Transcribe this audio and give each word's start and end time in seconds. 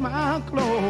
My 0.00 0.40
clothes. 0.48 0.89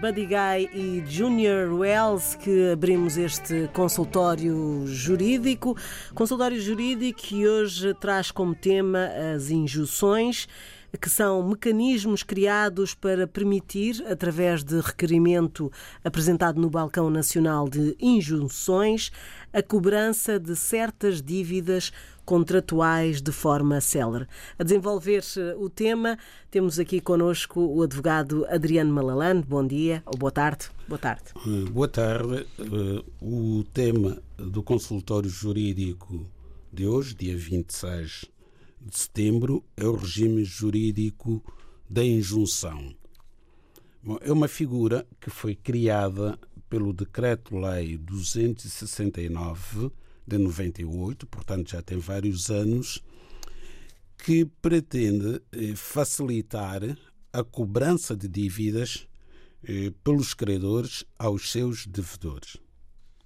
Buddy 0.00 0.24
Guy 0.24 0.70
e 0.72 1.04
Junior 1.06 1.70
Wells 1.74 2.34
que 2.34 2.70
abrimos 2.72 3.18
este 3.18 3.68
consultório 3.74 4.86
jurídico. 4.86 5.76
Consultório 6.14 6.58
jurídico 6.58 7.20
que 7.20 7.46
hoje 7.46 7.92
traz 8.00 8.30
como 8.30 8.54
tema 8.54 9.10
as 9.34 9.50
injunções 9.50 10.48
que 10.98 11.08
são 11.08 11.46
mecanismos 11.46 12.22
criados 12.22 12.94
para 12.94 13.26
permitir, 13.26 14.02
através 14.10 14.64
de 14.64 14.80
requerimento 14.80 15.70
apresentado 16.02 16.60
no 16.60 16.70
Balcão 16.70 17.10
Nacional 17.10 17.68
de 17.68 17.94
Injunções, 18.00 19.12
a 19.52 19.62
cobrança 19.62 20.40
de 20.40 20.56
certas 20.56 21.22
dívidas 21.22 21.92
contratuais 22.40 23.20
de 23.20 23.32
forma 23.32 23.80
célere. 23.80 24.24
A 24.56 24.62
desenvolver 24.62 25.20
o 25.58 25.68
tema, 25.68 26.16
temos 26.48 26.78
aqui 26.78 27.00
connosco 27.00 27.60
o 27.60 27.82
advogado 27.82 28.46
Adriano 28.48 28.94
Malalande. 28.94 29.44
Bom 29.48 29.66
dia 29.66 30.00
ou 30.06 30.16
boa 30.16 30.30
tarde. 30.30 30.66
Boa 30.86 30.96
tarde. 31.00 31.24
Eh, 31.34 31.68
Boa 31.72 31.88
tarde. 31.88 32.46
Eh, 32.60 33.04
O 33.20 33.64
tema 33.74 34.22
do 34.36 34.62
consultório 34.62 35.28
jurídico 35.28 36.24
de 36.72 36.86
hoje, 36.86 37.16
dia 37.16 37.36
26 37.36 38.26
de 38.80 38.96
setembro, 38.96 39.64
é 39.76 39.84
o 39.84 39.96
regime 39.96 40.44
jurídico 40.44 41.42
da 41.88 42.04
injunção. 42.04 42.94
Bom, 44.04 44.18
é 44.20 44.30
uma 44.32 44.46
figura 44.46 45.04
que 45.20 45.30
foi 45.30 45.56
criada 45.56 46.38
pelo 46.68 46.92
Decreto-Lei 46.92 47.98
269 47.98 49.90
de 50.30 50.38
98, 50.38 51.26
portanto 51.26 51.70
já 51.70 51.82
tem 51.82 51.98
vários 51.98 52.50
anos, 52.50 53.02
que 54.16 54.44
pretende 54.44 55.42
eh, 55.50 55.74
facilitar 55.74 56.82
a 57.32 57.42
cobrança 57.42 58.16
de 58.16 58.28
dívidas 58.28 59.08
eh, 59.64 59.92
pelos 60.04 60.34
credores 60.34 61.04
aos 61.18 61.50
seus 61.50 61.86
devedores. 61.86 62.56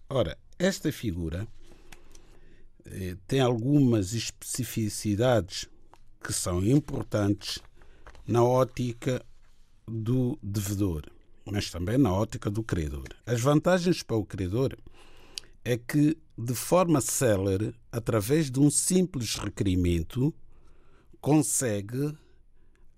Ora, 0.08 0.38
esta 0.58 0.90
figura 0.92 1.46
eh, 2.86 3.16
tem 3.26 3.40
algumas 3.40 4.14
especificidades 4.14 5.68
que 6.22 6.32
são 6.32 6.64
importantes 6.64 7.58
na 8.26 8.42
ótica 8.42 9.24
do 9.86 10.38
devedor. 10.42 11.02
mas 11.46 11.70
também 11.70 11.98
na 11.98 12.10
ótica 12.10 12.50
do 12.50 12.62
credor. 12.62 13.08
As 13.26 13.38
vantagens 13.42 14.02
para 14.02 14.16
o 14.16 14.24
credor 14.24 14.74
é 15.64 15.76
que, 15.76 16.16
de 16.36 16.54
forma 16.54 17.00
célere, 17.00 17.74
através 17.90 18.50
de 18.50 18.60
um 18.60 18.70
simples 18.70 19.36
requerimento, 19.36 20.34
consegue 21.20 22.14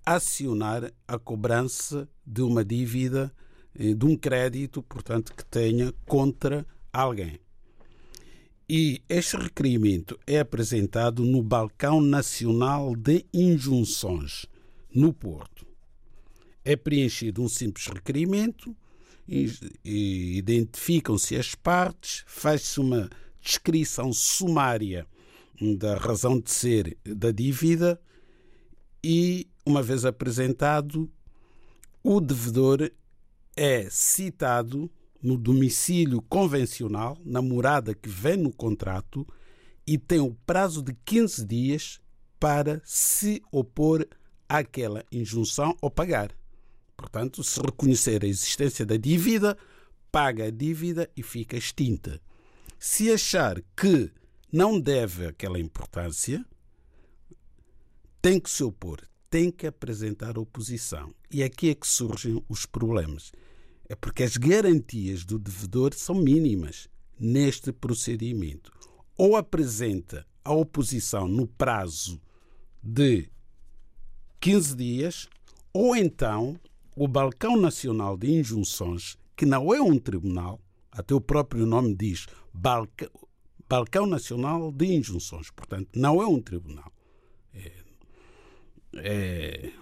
acionar 0.04 0.92
a 1.06 1.18
cobrança 1.18 2.08
de 2.26 2.42
uma 2.42 2.64
dívida, 2.64 3.32
eh, 3.78 3.94
de 3.94 4.04
um 4.04 4.16
crédito, 4.16 4.82
portanto, 4.82 5.32
que 5.34 5.44
tenha 5.44 5.92
contra 6.06 6.66
alguém. 6.92 7.38
E 8.68 9.00
este 9.08 9.36
requerimento 9.36 10.18
é 10.26 10.40
apresentado 10.40 11.24
no 11.24 11.40
Balcão 11.40 12.00
Nacional 12.00 12.96
de 12.96 13.24
Injunções, 13.32 14.46
no 14.92 15.12
Porto. 15.12 15.64
É 16.64 16.74
preenchido 16.74 17.42
um 17.42 17.48
simples 17.48 17.86
requerimento, 17.86 18.76
identificam-se 19.84 21.36
as 21.36 21.54
partes, 21.54 22.24
faz-se 22.26 22.80
uma 22.80 23.10
descrição 23.40 24.12
sumária 24.12 25.06
da 25.78 25.96
razão 25.96 26.38
de 26.38 26.50
ser 26.50 26.96
da 27.04 27.30
dívida 27.30 28.00
e, 29.02 29.48
uma 29.64 29.82
vez 29.82 30.04
apresentado, 30.04 31.10
o 32.02 32.20
devedor 32.20 32.90
é 33.56 33.88
citado 33.90 34.90
no 35.22 35.36
domicílio 35.36 36.20
convencional, 36.22 37.18
na 37.24 37.40
morada 37.40 37.94
que 37.94 38.08
vem 38.08 38.36
no 38.36 38.52
contrato, 38.52 39.26
e 39.86 39.96
tem 39.98 40.20
o 40.20 40.36
prazo 40.46 40.82
de 40.82 40.92
15 41.04 41.44
dias 41.44 42.00
para 42.38 42.80
se 42.84 43.42
opor 43.50 44.06
àquela 44.48 45.04
injunção 45.10 45.76
ou 45.80 45.90
pagar. 45.90 46.30
Portanto, 46.96 47.44
se 47.44 47.60
reconhecer 47.60 48.24
a 48.24 48.28
existência 48.28 48.86
da 48.86 48.96
dívida, 48.96 49.56
paga 50.10 50.44
a 50.44 50.50
dívida 50.50 51.10
e 51.16 51.22
fica 51.22 51.56
extinta. 51.56 52.20
Se 52.78 53.12
achar 53.12 53.62
que 53.76 54.10
não 54.52 54.80
deve 54.80 55.26
aquela 55.26 55.58
importância, 55.58 56.44
tem 58.22 58.40
que 58.40 58.50
se 58.50 58.64
opor, 58.64 59.00
tem 59.28 59.50
que 59.50 59.66
apresentar 59.66 60.38
oposição. 60.38 61.14
E 61.30 61.42
aqui 61.42 61.70
é 61.70 61.74
que 61.74 61.86
surgem 61.86 62.42
os 62.48 62.64
problemas. 62.64 63.32
É 63.88 63.94
porque 63.94 64.22
as 64.22 64.36
garantias 64.36 65.24
do 65.24 65.38
devedor 65.38 65.94
são 65.94 66.14
mínimas 66.14 66.88
neste 67.18 67.72
procedimento. 67.72 68.72
Ou 69.16 69.36
apresenta 69.36 70.26
a 70.44 70.52
oposição 70.52 71.28
no 71.28 71.46
prazo 71.46 72.20
de 72.82 73.28
15 74.40 74.76
dias, 74.76 75.28
ou 75.72 75.94
então 75.94 76.58
o 76.96 77.06
Balcão 77.06 77.58
Nacional 77.58 78.16
de 78.16 78.32
Injunções, 78.32 79.18
que 79.36 79.44
não 79.44 79.72
é 79.74 79.80
um 79.82 79.98
tribunal, 79.98 80.58
até 80.90 81.14
o 81.14 81.20
próprio 81.20 81.66
nome 81.66 81.94
diz 81.94 82.26
Balcão, 82.54 83.10
Balcão 83.68 84.06
Nacional 84.06 84.72
de 84.72 84.86
Injunções, 84.86 85.50
portanto, 85.50 85.90
não 85.94 86.22
é 86.22 86.26
um 86.26 86.40
tribunal. 86.40 86.90
É, 87.52 87.72
é 88.94 89.72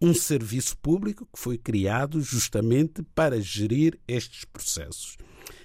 um 0.00 0.14
serviço 0.14 0.78
público 0.78 1.26
que 1.26 1.38
foi 1.38 1.58
criado 1.58 2.20
justamente 2.20 3.02
para 3.14 3.40
gerir 3.40 3.98
estes 4.06 4.44
processos. 4.44 5.16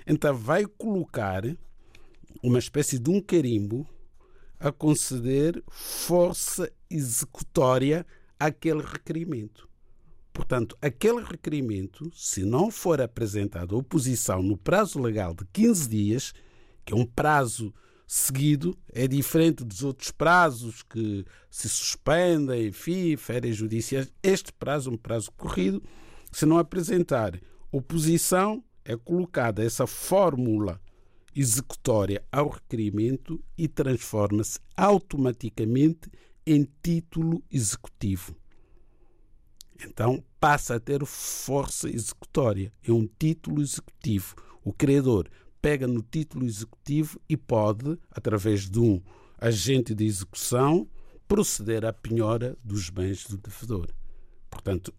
Então, 0.08 0.36
vai 0.36 0.66
colocar 0.66 1.44
uma 2.42 2.58
espécie 2.58 2.98
de 2.98 3.10
um 3.12 3.22
carimbo 3.22 3.88
a 4.60 4.72
conceder 4.72 5.62
força 5.70 6.72
executória 6.90 8.04
àquele 8.40 8.82
requerimento. 8.82 9.71
Portanto, 10.34 10.78
aquele 10.82 11.24
requerimento, 11.24 12.10
se 12.14 12.44
não 12.44 12.72
for 12.72 13.02
apresentada 13.02 13.76
oposição 13.76 14.42
no 14.42 14.58
prazo 14.58 15.00
legal 15.00 15.34
de 15.34 15.46
15 15.52 15.90
dias, 15.90 16.34
que 16.86 16.94
é 16.94 16.96
um 16.96 17.06
prazo 17.06 17.74
seguido, 18.08 18.78
é 18.90 19.08
diferente 19.08 19.64
dos 19.64 19.84
outros 19.84 20.12
prazos 20.12 20.84
que 20.84 21.26
se 21.50 21.68
suspendem, 21.70 22.68
enfim, 22.68 23.16
férias 23.16 23.56
judiciais. 23.56 24.12
Este 24.22 24.52
prazo 24.54 24.90
é 24.90 24.94
um 24.94 24.98
prazo 24.98 25.32
corrido. 25.34 25.82
Se 26.32 26.46
não 26.46 26.58
apresentar 26.58 27.40
oposição, 27.72 28.64
é 28.84 28.98
colocada 28.98 29.64
essa 29.64 29.86
fórmula 29.86 30.80
executória 31.36 32.24
ao 32.32 32.50
requerimento 32.50 33.42
e 33.58 33.68
transforma-se 33.68 34.60
automaticamente 34.76 36.10
em 36.46 36.68
título 36.84 37.42
executivo. 37.50 38.36
Então 40.02 40.24
passa 40.40 40.78
a 40.78 40.80
ter 40.80 41.06
força 41.06 41.88
executória, 41.88 42.74
é 42.82 42.92
um 42.92 43.08
título 43.20 43.62
executivo. 43.62 44.34
O 44.64 44.74
credor 44.74 45.30
pega 45.62 45.86
no 45.86 46.02
título 46.02 46.44
executivo 46.44 47.22
e 47.30 47.38
pode, 47.38 48.00
através 48.10 48.68
de 48.68 48.80
um 48.80 49.00
agente 49.38 49.94
de 49.94 50.04
execução, 50.04 50.90
proceder 51.28 51.86
à 51.86 51.94
penhora 51.94 52.58
dos 52.64 52.90
bens 52.90 53.28
do 53.28 53.38
devedor. 53.38 53.90
Portanto, 54.50 54.92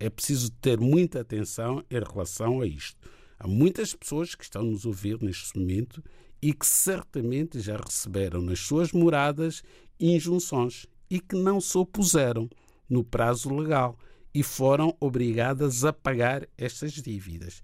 é 0.00 0.08
preciso 0.08 0.50
ter 0.50 0.80
muita 0.80 1.20
atenção 1.20 1.84
em 1.90 2.00
relação 2.00 2.62
a 2.62 2.66
isto. 2.66 3.06
Há 3.38 3.46
muitas 3.46 3.94
pessoas 3.94 4.34
que 4.34 4.44
estão 4.44 4.62
nos 4.62 4.86
ouvir 4.86 5.22
neste 5.22 5.58
momento 5.58 6.02
e 6.40 6.54
que 6.54 6.66
certamente 6.66 7.60
já 7.60 7.76
receberam 7.76 8.40
nas 8.40 8.60
suas 8.60 8.92
moradas 8.92 9.62
injunções 10.00 10.86
e 11.10 11.20
que 11.20 11.36
não 11.36 11.60
se 11.60 11.76
opuseram 11.76 12.48
no 12.88 13.04
prazo 13.04 13.54
legal 13.54 13.98
e 14.38 14.42
foram 14.44 14.96
obrigadas 15.00 15.84
a 15.84 15.92
pagar 15.92 16.46
estas 16.56 16.92
dívidas. 16.92 17.60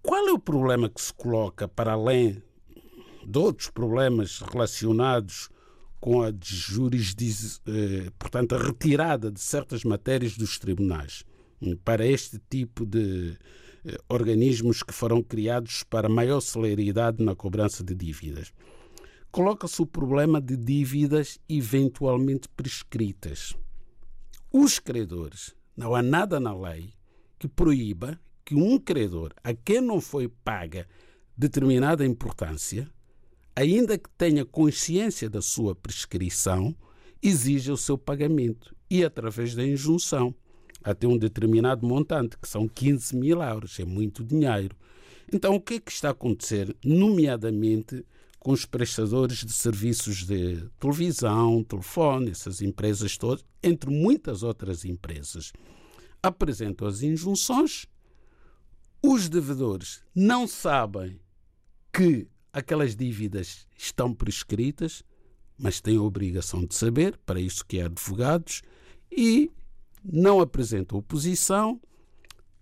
Qual 0.00 0.26
é 0.26 0.32
o 0.32 0.38
problema 0.38 0.88
que 0.88 1.02
se 1.02 1.12
coloca 1.12 1.68
para 1.68 1.92
além 1.92 2.42
de 3.26 3.38
outros 3.38 3.68
problemas 3.68 4.40
relacionados 4.40 5.50
com 6.00 6.22
a 6.22 6.32
jurisdição, 6.42 7.60
eh, 7.66 8.10
portanto, 8.18 8.54
a 8.54 8.58
retirada 8.58 9.30
de 9.30 9.38
certas 9.38 9.84
matérias 9.84 10.34
dos 10.34 10.58
tribunais 10.58 11.24
para 11.84 12.06
este 12.06 12.40
tipo 12.48 12.86
de 12.86 13.36
eh, 13.84 13.98
organismos 14.08 14.82
que 14.82 14.94
foram 14.94 15.22
criados 15.22 15.82
para 15.82 16.08
maior 16.08 16.40
celeridade 16.40 17.22
na 17.22 17.36
cobrança 17.36 17.84
de 17.84 17.94
dívidas? 17.94 18.50
Coloca-se 19.30 19.82
o 19.82 19.86
problema 19.86 20.40
de 20.40 20.56
dívidas 20.56 21.38
eventualmente 21.46 22.48
prescritas. 22.48 23.54
Os 24.50 24.78
credores, 24.78 25.54
não 25.76 25.94
há 25.94 26.02
nada 26.02 26.38
na 26.38 26.54
lei 26.54 26.92
que 27.38 27.48
proíba 27.48 28.18
que 28.44 28.54
um 28.54 28.78
credor 28.78 29.32
a 29.42 29.54
quem 29.54 29.80
não 29.80 30.00
foi 30.00 30.28
paga 30.28 30.86
determinada 31.36 32.04
importância, 32.04 32.88
ainda 33.54 33.98
que 33.98 34.08
tenha 34.10 34.44
consciência 34.44 35.28
da 35.28 35.40
sua 35.40 35.74
prescrição, 35.74 36.74
exija 37.22 37.72
o 37.72 37.76
seu 37.76 37.96
pagamento 37.96 38.74
e 38.90 39.04
através 39.04 39.54
da 39.54 39.66
injunção 39.66 40.34
até 40.84 41.06
um 41.06 41.16
determinado 41.16 41.86
montante, 41.86 42.36
que 42.36 42.48
são 42.48 42.68
15 42.68 43.16
mil 43.16 43.40
euros, 43.40 43.78
é 43.78 43.84
muito 43.84 44.24
dinheiro. 44.24 44.76
Então, 45.32 45.54
o 45.54 45.60
que 45.60 45.74
é 45.74 45.80
que 45.80 45.92
está 45.92 46.08
a 46.08 46.12
acontecer, 46.12 46.76
nomeadamente 46.84 48.04
com 48.42 48.50
os 48.52 48.64
prestadores 48.64 49.44
de 49.44 49.52
serviços 49.52 50.26
de 50.26 50.68
televisão, 50.80 51.62
telefone, 51.62 52.30
essas 52.30 52.60
empresas 52.60 53.16
todas, 53.16 53.44
entre 53.62 53.90
muitas 53.90 54.42
outras 54.42 54.84
empresas? 54.84 55.52
Apresentam 56.22 56.88
as 56.88 57.02
injunções 57.02 57.86
os 59.04 59.28
devedores 59.28 60.00
não 60.14 60.46
sabem 60.46 61.18
que 61.92 62.28
aquelas 62.52 62.94
dívidas 62.94 63.66
estão 63.76 64.14
prescritas, 64.14 65.02
mas 65.58 65.80
têm 65.80 65.96
a 65.96 66.02
obrigação 66.02 66.64
de 66.64 66.74
saber, 66.76 67.18
para 67.26 67.40
isso 67.40 67.66
que 67.66 67.80
é 67.80 67.86
advogados, 67.86 68.62
e 69.10 69.50
não 70.04 70.40
apresentam 70.40 70.98
oposição, 70.98 71.80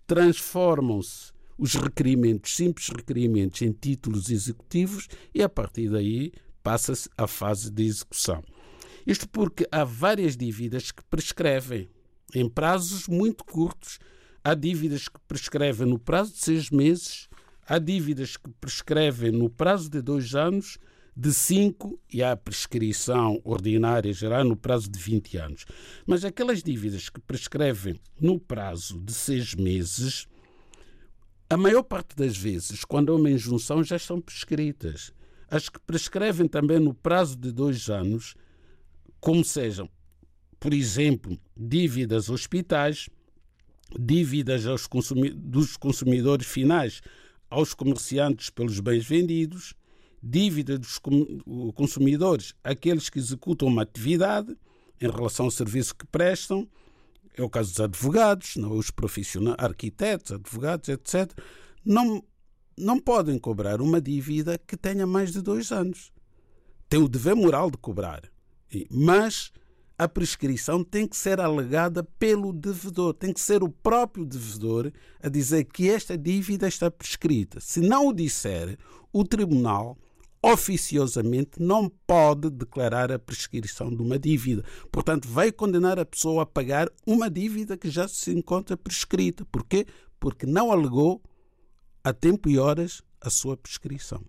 transformam-se 0.07 1.31
os 1.61 1.75
requerimentos, 1.75 2.55
simples 2.55 2.89
requerimentos, 2.89 3.61
em 3.61 3.71
títulos 3.71 4.29
executivos 4.29 5.07
e 5.33 5.41
a 5.41 5.47
partir 5.47 5.89
daí 5.89 6.33
passa-se 6.63 7.07
à 7.17 7.27
fase 7.27 7.71
de 7.71 7.83
execução. 7.83 8.43
Isto 9.05 9.29
porque 9.29 9.67
há 9.71 9.83
várias 9.83 10.35
dívidas 10.35 10.91
que 10.91 11.03
prescrevem 11.05 11.89
em 12.33 12.49
prazos 12.49 13.07
muito 13.07 13.45
curtos 13.45 13.99
Há 14.43 14.55
dívidas 14.55 15.07
que 15.07 15.19
prescrevem 15.27 15.85
no 15.85 15.99
prazo 15.99 16.33
de 16.33 16.39
seis 16.39 16.71
meses, 16.71 17.29
há 17.63 17.77
dívidas 17.77 18.37
que 18.37 18.49
prescrevem 18.59 19.31
no 19.31 19.51
prazo 19.51 19.87
de 19.87 20.01
dois 20.01 20.33
anos, 20.33 20.79
de 21.15 21.31
cinco 21.31 21.99
e 22.11 22.23
há 22.23 22.35
prescrição 22.35 23.39
ordinária 23.43 24.11
geral 24.11 24.43
no 24.43 24.57
prazo 24.57 24.89
de 24.89 24.97
20 24.97 25.37
anos. 25.37 25.65
Mas 26.07 26.25
aquelas 26.25 26.63
dívidas 26.63 27.07
que 27.07 27.19
prescrevem 27.19 27.99
no 28.19 28.39
prazo 28.39 28.99
de 28.99 29.13
seis 29.13 29.53
meses, 29.53 30.27
a 31.51 31.57
maior 31.57 31.83
parte 31.83 32.15
das 32.15 32.37
vezes, 32.37 32.85
quando 32.85 33.11
há 33.11 33.15
uma 33.17 33.29
injunção, 33.29 33.83
já 33.83 33.97
estão 33.97 34.21
prescritas. 34.21 35.11
As 35.49 35.67
que 35.67 35.81
prescrevem 35.81 36.47
também 36.47 36.79
no 36.79 36.93
prazo 36.93 37.35
de 37.35 37.51
dois 37.51 37.89
anos, 37.89 38.35
como 39.19 39.43
sejam, 39.43 39.89
por 40.57 40.73
exemplo, 40.73 41.37
dívidas 41.53 42.29
hospitais, 42.29 43.09
dívidas 43.99 44.65
aos 44.65 44.87
consumi 44.87 45.29
dos 45.29 45.75
consumidores 45.75 46.47
finais 46.47 47.01
aos 47.49 47.73
comerciantes 47.73 48.49
pelos 48.49 48.79
bens 48.79 49.05
vendidos, 49.05 49.73
dívida 50.23 50.79
dos 50.79 51.01
consumidores 51.75 52.53
àqueles 52.63 53.09
que 53.09 53.19
executam 53.19 53.67
uma 53.67 53.81
atividade 53.81 54.57
em 55.01 55.09
relação 55.09 55.47
ao 55.47 55.51
serviço 55.51 55.93
que 55.93 56.07
prestam, 56.07 56.65
é 57.35 57.41
o 57.41 57.49
caso 57.49 57.71
dos 57.71 57.79
advogados, 57.79 58.55
não, 58.55 58.73
os 58.73 58.91
profissionais, 58.91 59.57
arquitetos, 59.59 60.31
advogados, 60.31 60.89
etc., 60.89 61.31
não, 61.83 62.23
não 62.77 62.99
podem 62.99 63.39
cobrar 63.39 63.81
uma 63.81 64.01
dívida 64.01 64.57
que 64.57 64.77
tenha 64.77 65.07
mais 65.07 65.31
de 65.31 65.41
dois 65.41 65.71
anos. 65.71 66.11
Tem 66.89 67.01
o 67.01 67.07
dever 67.07 67.35
moral 67.35 67.71
de 67.71 67.77
cobrar, 67.77 68.21
mas 68.89 69.51
a 69.97 70.07
prescrição 70.07 70.83
tem 70.83 71.07
que 71.07 71.15
ser 71.15 71.39
alegada 71.39 72.03
pelo 72.03 72.51
devedor, 72.51 73.13
tem 73.13 73.31
que 73.31 73.39
ser 73.39 73.63
o 73.63 73.69
próprio 73.69 74.25
devedor 74.25 74.91
a 75.21 75.29
dizer 75.29 75.63
que 75.65 75.89
esta 75.89 76.17
dívida 76.17 76.67
está 76.67 76.89
prescrita. 76.89 77.59
Se 77.59 77.79
não 77.79 78.07
o 78.07 78.13
disser, 78.13 78.77
o 79.13 79.23
tribunal 79.23 79.97
oficiosamente 80.41 81.61
não 81.61 81.87
pode 82.07 82.49
declarar 82.49 83.11
a 83.11 83.19
prescrição 83.19 83.93
de 83.93 84.01
uma 84.01 84.17
dívida. 84.17 84.63
Portanto, 84.91 85.27
vai 85.27 85.51
condenar 85.51 85.99
a 85.99 86.05
pessoa 86.05 86.43
a 86.43 86.45
pagar 86.45 86.89
uma 87.05 87.29
dívida 87.29 87.77
que 87.77 87.89
já 87.89 88.07
se 88.07 88.31
encontra 88.31 88.75
prescrita. 88.75 89.45
Porquê? 89.51 89.85
Porque 90.19 90.45
não 90.45 90.71
alegou 90.71 91.21
a 92.03 92.11
tempo 92.11 92.49
e 92.49 92.57
horas 92.57 93.01
a 93.21 93.29
sua 93.29 93.55
prescrição. 93.55 94.23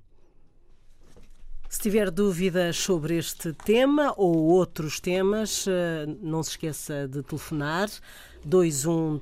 Se 1.72 1.80
tiver 1.80 2.10
dúvidas 2.10 2.76
sobre 2.76 3.16
este 3.16 3.54
tema 3.54 4.12
ou 4.18 4.36
outros 4.36 5.00
temas, 5.00 5.64
eh, 5.66 6.04
não 6.20 6.42
se 6.42 6.50
esqueça 6.50 7.08
de 7.08 7.22
telefonar 7.22 7.88
21 8.44 9.18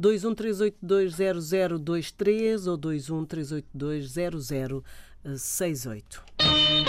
382 0.00 1.10
0022, 1.10 2.68
21 2.68 3.24
382 3.24 4.06
0023 4.06 4.72
ou 4.72 4.84
21 5.24 6.87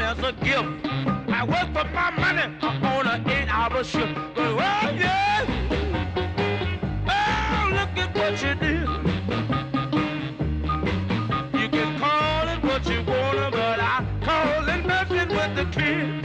as 0.00 0.18
a 0.18 0.32
gift. 0.44 0.86
I 1.28 1.44
work 1.44 1.72
for 1.72 1.84
my 1.92 2.10
money 2.10 2.46
on 2.62 3.06
an 3.06 3.28
eight-hour 3.28 3.84
shift. 3.84 4.14
But, 4.34 4.56
well, 4.56 4.94
yeah. 4.96 5.44
Oh, 7.06 7.70
look 7.70 7.96
at 7.96 8.14
what 8.16 8.42
you 8.42 8.54
did. 8.54 8.88
You 11.60 11.68
can 11.68 11.98
call 11.98 12.48
it 12.48 12.62
what 12.64 12.86
you 12.88 13.02
wanna, 13.06 13.50
but 13.50 13.78
I 13.80 14.04
call 14.24 14.68
it 14.68 14.86
messing 14.86 15.28
with 15.28 15.54
the 15.56 15.66
kid. 15.70 16.24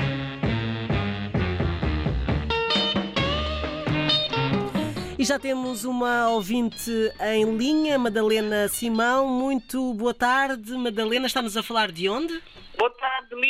E 5.17 5.25
já 5.25 5.39
temos 5.39 5.85
uma 5.85 6.27
ouvinte 6.29 6.91
em 7.21 7.55
linha, 7.55 7.97
Madalena 7.97 8.67
Simão. 8.67 9.27
Muito 9.27 9.93
boa 9.93 10.13
tarde. 10.13 10.73
Madalena, 10.73 11.27
está-nos 11.27 11.55
a 11.55 11.63
falar 11.63 11.91
de 11.93 12.09
onde? 12.09 12.41
Boa 12.77 12.89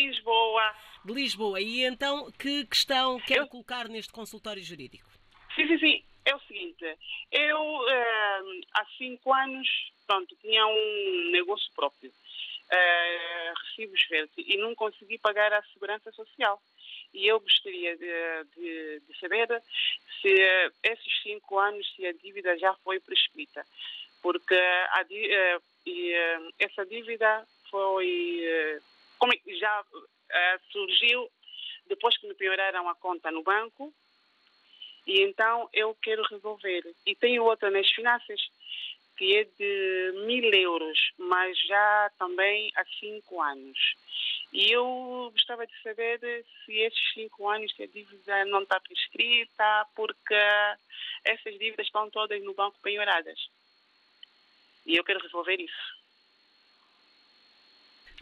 Lisboa. 0.08 0.76
De 1.06 1.14
Lisboa. 1.14 1.62
E 1.62 1.84
então, 1.84 2.32
que 2.32 2.66
questão 2.66 3.20
quer 3.20 3.40
eu... 3.40 3.48
colocar 3.48 3.88
neste 3.88 4.12
consultório 4.12 4.64
jurídico? 4.64 5.10
Sim, 5.56 5.68
sim, 5.68 5.78
sim. 5.80 6.04
É 6.26 6.34
o 6.36 6.40
seguinte, 6.42 6.86
eu 7.32 7.60
uh, 7.60 8.62
há 8.74 8.86
cinco 8.98 9.34
anos, 9.34 9.68
pronto, 10.08 10.34
tinha 10.38 10.66
um 10.66 11.32
negócio 11.32 11.70
próprio, 11.76 12.10
uh, 12.10 13.54
recibos 13.66 14.08
verdes, 14.10 14.34
e 14.38 14.56
não 14.56 14.74
consegui 14.74 15.18
pagar 15.18 15.52
a 15.52 15.62
segurança 15.74 16.12
social. 16.14 16.62
E 17.14 17.28
eu 17.28 17.42
gostaria 17.42 17.98
de, 17.98 18.44
de, 18.56 19.02
de 19.02 19.20
saber 19.20 19.48
se 20.22 20.34
uh, 20.34 20.74
esses 20.82 21.22
cinco 21.24 21.60
anos, 21.60 21.86
se 21.94 22.06
a 22.06 22.14
dívida 22.14 22.58
já 22.58 22.74
foi 22.76 23.02
prescrita. 23.02 23.66
Porque 24.22 24.56
a, 24.56 25.06
e, 25.10 26.14
essa 26.58 26.86
dívida 26.86 27.46
foi 27.70 28.80
como 29.24 29.32
já 29.58 29.82
uh, 29.82 30.60
surgiu 30.70 31.32
depois 31.88 32.18
que 32.18 32.27
me 32.27 32.34
pioraram 32.34 32.89
a 32.89 32.96
conta 32.96 33.32
no 33.32 33.42
banco 33.42 33.94
e 35.08 35.22
então 35.22 35.70
eu 35.72 35.96
quero 35.96 36.24
resolver. 36.24 36.84
E 37.06 37.15
tenho 37.15 37.46
outra 37.46 37.72
nas 37.72 37.89
finanças 37.89 38.42
que 39.15 39.38
é 39.38 39.46
de 39.46 40.25
mil 40.25 40.53
euros, 40.53 41.00
mas 41.18 41.58
já 41.65 42.12
também 42.20 42.70
há 42.75 42.84
cinco 43.00 43.42
anos. 43.42 43.96
E 44.51 44.74
eu 44.74 45.32
gostava 45.32 45.65
de 45.65 45.82
saber 45.82 46.20
se 46.65 46.74
esses 46.80 47.13
cinco 47.13 47.48
anos 47.48 47.74
a 47.80 47.86
dívida 47.86 48.44
não 48.44 48.63
está 48.63 48.77
prescrita, 48.82 49.88
porque 49.96 50.36
essas 51.24 51.58
dívidas 51.58 51.86
estão 51.86 52.10
todas 52.10 52.44
no 52.44 52.53
banco 52.53 52.77
penhoradas. 52.82 53.39
E 54.86 54.98
eu 54.98 55.03
quero 55.06 55.22
resolver 55.22 55.62
isso. 55.62 56.03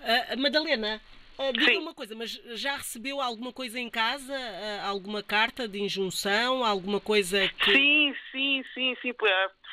Uh, 0.01 0.41
Madalena, 0.41 0.99
uh, 1.37 1.53
diga 1.53 1.79
uma 1.79 1.93
coisa, 1.93 2.15
mas 2.15 2.31
já 2.55 2.75
recebeu 2.75 3.21
alguma 3.21 3.53
coisa 3.53 3.79
em 3.79 3.89
casa? 3.89 4.33
Uh, 4.33 4.87
alguma 4.87 5.21
carta 5.21 5.67
de 5.67 5.79
injunção? 5.79 6.63
Alguma 6.63 6.99
coisa 6.99 7.47
que. 7.49 7.71
Sim, 7.71 8.15
sim, 8.31 8.63
sim, 8.73 8.97
sim. 9.01 9.13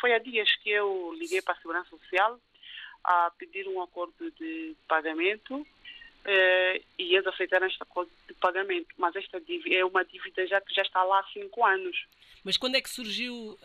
Foi 0.00 0.14
há 0.14 0.18
dias 0.18 0.54
que 0.56 0.70
eu 0.70 1.14
liguei 1.18 1.40
para 1.40 1.54
a 1.54 1.56
Segurança 1.56 1.90
Social 1.90 2.38
a 3.02 3.32
pedir 3.38 3.66
um 3.68 3.80
acordo 3.82 4.30
de 4.38 4.76
pagamento 4.86 5.66
e 6.98 7.14
eles 7.14 7.26
aceitaram 7.26 7.66
este 7.66 7.82
acordo 7.82 8.10
de 8.28 8.34
pagamento. 8.34 8.88
Mas 8.98 9.16
esta 9.16 9.40
dívida 9.40 9.76
é 9.76 9.84
uma 9.84 10.04
dívida 10.04 10.46
já 10.46 10.60
que 10.60 10.74
já 10.74 10.82
está 10.82 11.02
lá 11.02 11.20
há 11.20 11.24
cinco 11.32 11.64
anos. 11.64 12.06
Mas 12.44 12.56
quando 12.58 12.74
é 12.74 12.82
que 12.82 12.90
surgiu 12.90 13.58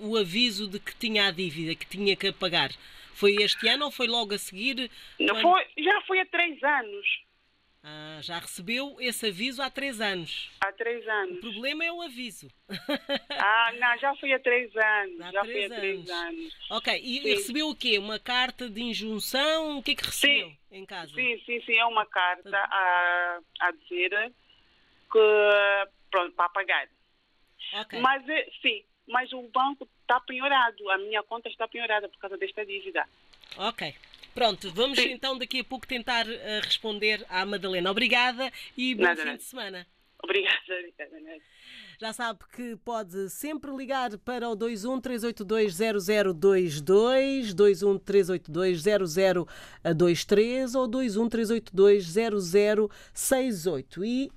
o 0.00 0.16
aviso 0.16 0.68
de 0.68 0.78
que 0.78 0.94
tinha 0.94 1.26
a 1.26 1.30
dívida, 1.32 1.74
que 1.74 1.86
tinha 1.86 2.14
que 2.14 2.30
pagar? 2.32 2.70
Foi 3.16 3.34
este 3.36 3.66
ano 3.66 3.86
ou 3.86 3.90
foi 3.90 4.06
logo 4.06 4.34
a 4.34 4.38
seguir? 4.38 4.90
Não 5.18 5.40
foi, 5.40 5.66
já 5.78 6.02
foi 6.02 6.20
há 6.20 6.26
três 6.26 6.62
anos. 6.62 7.06
Ah, 7.82 8.18
já 8.20 8.38
recebeu 8.38 8.96
esse 9.00 9.28
aviso 9.28 9.62
há 9.62 9.70
três 9.70 10.02
anos. 10.02 10.50
Há 10.60 10.70
três 10.72 11.06
anos. 11.08 11.38
O 11.38 11.40
problema 11.40 11.84
é 11.84 11.90
o 11.92 12.02
aviso. 12.02 12.48
Ah, 13.38 13.72
não, 13.78 13.98
já 13.98 14.14
foi 14.16 14.32
há 14.32 14.38
três 14.38 14.74
anos. 14.76 15.20
Há 15.20 15.30
já 15.30 15.40
três 15.42 15.66
foi 15.68 15.76
há 15.76 15.80
três 15.80 16.10
anos. 16.10 16.54
Ok, 16.70 17.00
e 17.02 17.22
sim. 17.22 17.28
recebeu 17.28 17.68
o 17.68 17.76
quê? 17.76 17.98
Uma 17.98 18.18
carta 18.18 18.68
de 18.68 18.82
injunção? 18.82 19.78
O 19.78 19.82
que 19.82 19.92
é 19.92 19.94
que 19.94 20.04
recebeu 20.04 20.48
sim. 20.48 20.58
em 20.70 20.84
casa? 20.84 21.14
Sim, 21.14 21.42
sim, 21.46 21.60
sim. 21.64 21.78
É 21.78 21.86
uma 21.86 22.04
carta 22.06 22.56
a, 22.56 23.40
a 23.60 23.70
dizer 23.72 24.32
que, 25.10 25.88
pronto, 26.10 26.34
para 26.34 26.48
pagar. 26.50 26.88
Okay. 27.82 28.00
Mas, 28.00 28.28
eh, 28.28 28.50
sim, 28.62 28.84
mas 29.06 29.32
o 29.32 29.42
banco 29.42 29.88
está 30.02 30.20
penhorado, 30.20 30.90
a 30.90 30.98
minha 30.98 31.22
conta 31.22 31.48
está 31.48 31.66
penhorada 31.68 32.08
por 32.08 32.18
causa 32.18 32.36
desta 32.36 32.64
dívida. 32.64 33.06
Ok. 33.56 33.94
Pronto, 34.34 34.70
vamos 34.72 34.98
Sim. 34.98 35.12
então 35.12 35.38
daqui 35.38 35.60
a 35.60 35.64
pouco 35.64 35.86
tentar 35.86 36.26
uh, 36.26 36.60
responder 36.62 37.24
à 37.30 37.46
Madalena. 37.46 37.90
Obrigada 37.90 38.52
e 38.76 38.94
bom 38.94 39.02
nada, 39.02 39.22
fim 39.22 39.36
de 39.36 39.42
semana. 39.42 39.86
Obrigada, 40.26 40.58
obrigada. 41.06 41.40
Já 41.98 42.12
sabe 42.12 42.40
que 42.52 42.76
pode 42.84 43.30
sempre 43.30 43.74
ligar 43.74 44.18
para 44.18 44.50
o 44.50 44.56
21 44.56 45.00
382 45.00 45.76
0022, 45.76 47.54
21 47.54 47.98
382 47.98 48.82
0023 48.82 50.74
ou 50.74 50.90
21 50.90 51.28
382 51.28 52.06
0068. 52.42 54.04
E 54.04 54.26
uh, 54.26 54.30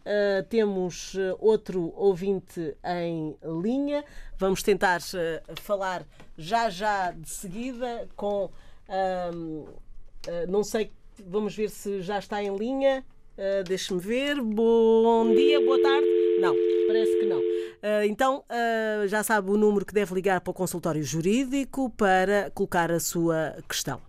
temos 0.48 1.16
uh, 1.16 1.36
outro 1.40 1.92
ouvinte 1.98 2.78
em 2.86 3.36
linha. 3.62 4.06
Vamos 4.38 4.62
tentar 4.64 5.00
uh, 5.02 5.60
falar 5.60 6.06
já 6.38 6.70
já 6.70 7.12
de 7.12 7.30
seguida 7.30 8.08
com. 8.16 8.50
não 10.48 10.64
sei, 10.64 10.92
vamos 11.26 11.56
ver 11.56 11.70
se 11.70 12.02
já 12.02 12.20
está 12.20 12.42
em 12.42 12.56
linha. 12.56 13.04
Uh, 13.40 13.64
Deixe-me 13.64 14.02
ver. 14.02 14.42
Bom 14.42 15.34
dia, 15.34 15.62
boa 15.62 15.82
tarde. 15.82 16.06
Não, 16.42 16.54
parece 16.88 17.20
que 17.20 17.26
não. 17.26 17.40
Uh, 17.40 18.04
então, 18.04 18.44
uh, 18.50 19.08
já 19.08 19.24
sabe 19.24 19.50
o 19.50 19.56
número 19.56 19.86
que 19.86 19.94
deve 19.94 20.14
ligar 20.14 20.42
para 20.42 20.52
o 20.52 20.54
consultório 20.54 21.02
jurídico 21.02 21.90
para 21.92 22.52
colocar 22.54 22.92
a 22.92 23.00
sua 23.00 23.56
questão. 23.66 24.02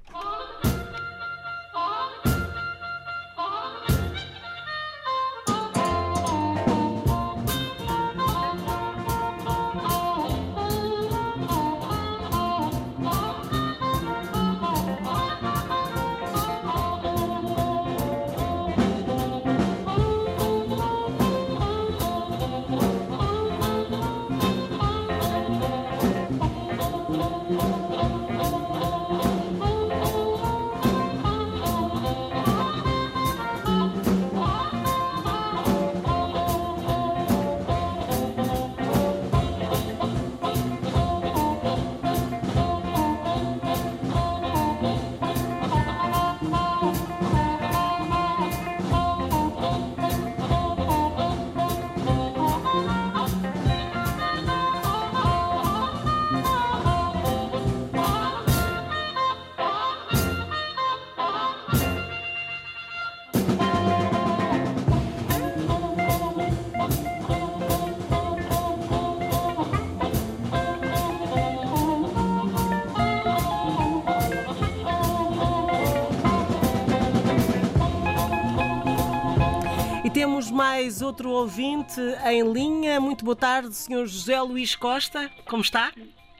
E 80.11 80.13
temos 80.13 80.51
mais 80.51 81.03
outro 81.03 81.31
ouvinte 81.31 82.01
em 82.27 82.43
linha. 82.53 83.01
Muito 83.01 83.25
boa 83.25 83.37
tarde, 83.37 83.73
Sr. 83.73 84.07
José 84.07 84.41
Luís 84.41 84.75
Costa. 84.75 85.31
Como 85.49 85.63
está? 85.63 85.93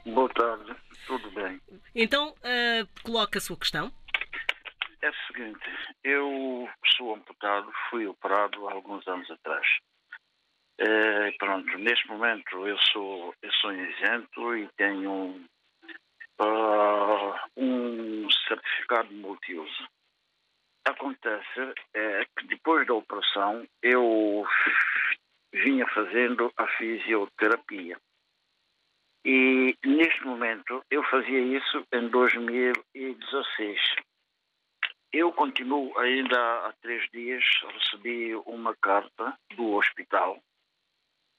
Boa 0.05 0.29
tarde, 0.31 0.75
tudo 1.07 1.31
bem. 1.31 1.61
Então, 1.95 2.31
uh, 2.31 3.03
coloca 3.05 3.39
a 3.39 3.41
sua 3.41 3.57
questão. 3.57 3.93
É 5.01 5.09
o 5.09 5.15
seguinte, 5.29 5.61
eu 6.03 6.69
sou 6.97 7.15
amputado, 7.15 7.71
fui 7.91 8.09
operado 8.09 8.69
há 8.69 8.73
alguns 8.73 9.07
anos 9.07 9.31
atrás. 9.31 9.65
É, 10.79 11.31
pronto, 11.39 11.79
neste 11.79 12.09
momento 12.09 12.67
eu 12.67 12.79
sou, 12.93 13.33
eu 13.41 13.53
sou 13.53 13.73
isento 13.73 14.57
e 14.57 14.69
tenho 14.77 15.11
um, 15.11 15.45
uh, 16.43 17.35
um 17.57 18.29
certificado 18.49 19.15
multiuso. 19.15 19.89
Acontece 20.91 21.75
é, 21.95 22.25
que 22.37 22.47
depois 22.49 22.87
da 22.87 22.95
operação 22.95 23.65
eu 23.81 24.45
vinha 25.53 25.87
fazendo 25.89 26.53
a 26.57 26.67
fisioterapia. 26.67 27.97
E 29.25 29.77
neste 29.85 30.25
momento 30.25 30.83
eu 30.91 31.03
fazia 31.05 31.39
isso 31.39 31.87
em 31.93 32.09
2016. 32.09 33.81
Eu 35.13 35.33
continuo 35.33 35.97
ainda 35.99 36.67
há 36.67 36.73
três 36.81 37.09
dias, 37.11 37.45
recebi 37.75 38.35
uma 38.47 38.75
carta 38.77 39.37
do 39.57 39.75
hospital 39.75 40.43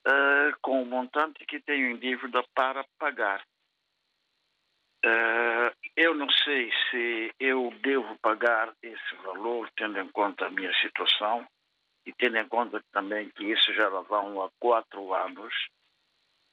uh, 0.07 0.55
com 0.61 0.81
um 0.81 0.85
montante 0.85 1.45
que 1.45 1.59
tenho 1.59 1.91
em 1.91 1.97
dívida 1.97 2.43
para 2.53 2.85
pagar. 2.99 3.43
Uh, 5.03 5.73
eu 5.95 6.13
não 6.13 6.29
sei 6.29 6.71
se 6.89 7.33
eu 7.39 7.73
devo 7.81 8.17
pagar 8.19 8.71
esse 8.83 9.15
valor, 9.23 9.69
tendo 9.75 9.99
em 9.99 10.07
conta 10.09 10.45
a 10.45 10.51
minha 10.51 10.71
situação 10.75 11.47
e 12.05 12.13
tendo 12.13 12.37
em 12.37 12.47
conta 12.47 12.83
também 12.91 13.29
que 13.29 13.45
isso 13.45 13.73
já 13.73 13.89
vão 13.89 14.43
há 14.43 14.49
quatro 14.59 15.13
anos. 15.13 15.53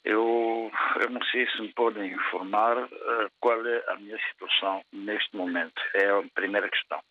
Eu, 0.03 0.71
eu 1.01 1.11
não 1.11 1.23
sei 1.25 1.47
se 1.51 1.61
me 1.61 1.73
podem 1.75 2.13
informar 2.13 2.85
uh, 2.85 3.31
qual 3.41 3.67
é 3.67 3.85
a 3.89 3.97
minha 3.97 4.19
situação 4.31 4.83
neste 4.93 5.37
momento. 5.37 5.81
É 5.95 6.09
a 6.09 6.23
primeira 6.35 6.71
questão. 6.71 7.03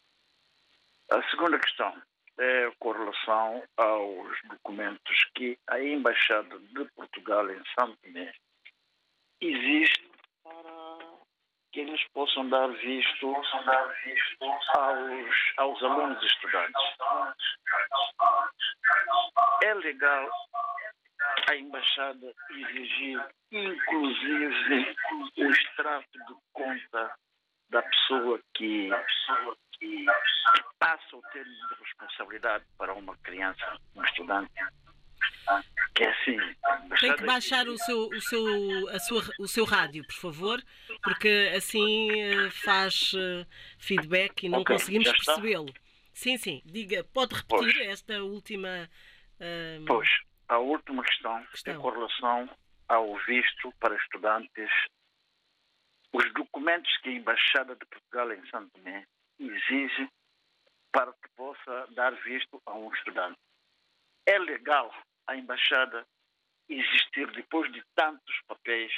A 1.12 1.22
segunda 1.30 1.60
questão 1.60 1.94
é 2.40 2.72
com 2.80 2.92
relação 2.92 3.64
aos 3.78 4.42
documentos 4.50 5.30
que 5.36 5.58
a 5.68 5.82
Embaixada 5.82 6.58
de 6.60 6.86
Portugal 6.96 7.50
em 7.52 7.62
São 7.78 7.96
Tomé 7.98 8.34
existe 9.42 10.10
para 10.44 10.87
que 11.78 11.82
eles 11.82 12.04
possam 12.12 12.50
dar 12.50 12.68
visto, 12.70 13.32
possam 13.32 13.64
dar 13.66 13.86
visto 14.04 14.44
aos, 14.44 15.36
aos 15.58 15.84
alunos 15.84 16.24
e 16.24 16.26
estudantes. 16.26 16.82
É 19.64 19.74
legal 19.76 20.28
a 21.48 21.56
embaixada 21.56 22.34
exigir, 22.50 23.24
inclusive, 23.52 24.96
o 25.38 25.46
extrato 25.52 26.10
de 26.12 26.36
conta 26.52 27.16
da 27.70 27.84
pessoa 27.84 28.40
que, 28.56 28.90
que 29.74 30.06
passa 30.80 31.16
o 31.16 31.22
termo 31.32 31.52
de 31.52 31.76
responsabilidade 31.84 32.66
para 32.76 32.96
uma 32.96 33.16
criança, 33.18 33.78
um 33.96 34.04
estudante. 34.04 34.52
Que 35.94 36.04
é 36.04 36.10
assim. 36.10 36.38
Tem 37.00 37.16
que 37.16 37.26
baixar 37.26 37.68
o 37.68 37.78
seu, 37.78 38.08
o, 38.08 38.22
seu, 38.22 38.90
a 38.90 39.00
sua, 39.00 39.22
o 39.40 39.48
seu 39.48 39.66
rádio, 39.66 40.06
por 40.06 40.16
favor, 40.16 40.62
porque 41.08 41.54
assim 41.56 42.12
eh, 42.22 42.50
faz 42.52 43.14
eh, 43.16 43.46
feedback 43.80 44.44
e 44.44 44.50
não 44.50 44.60
Ok, 44.60 44.76
conseguimos 44.76 45.10
percebê-lo. 45.12 45.74
Sim, 46.14 46.38
sim, 46.38 46.62
diga, 46.66 47.04
pode 47.14 47.36
repetir 47.36 47.74
Pois. 47.76 47.88
esta 47.88 48.22
última. 48.24 48.90
ah, 49.40 49.84
Pois, 49.88 50.10
a 50.50 50.58
última 50.58 51.04
questão, 51.04 51.46
Questão. 51.48 51.74
é 51.74 51.78
com 51.78 51.90
relação 51.90 52.50
ao 52.90 53.16
visto 53.26 53.72
para 53.80 53.96
estudantes. 53.96 54.70
Os 56.14 56.34
documentos 56.34 56.96
que 56.98 57.10
a 57.10 57.14
Embaixada 57.14 57.76
de 57.76 57.86
Portugal 57.86 58.32
em 58.34 58.46
São 58.50 58.68
Tomé 58.70 59.06
exige 59.40 60.10
para 60.92 61.12
que 61.14 61.30
possa 61.36 61.88
dar 61.92 62.12
visto 62.24 62.62
a 62.66 62.74
um 62.74 62.92
estudante. 62.94 63.38
É 64.26 64.40
legal 64.40 64.94
a 65.28 65.36
Embaixada 65.36 66.06
existir 66.68 67.30
depois 67.32 67.72
de 67.72 67.82
tantos 67.96 68.36
papéis 68.48 68.92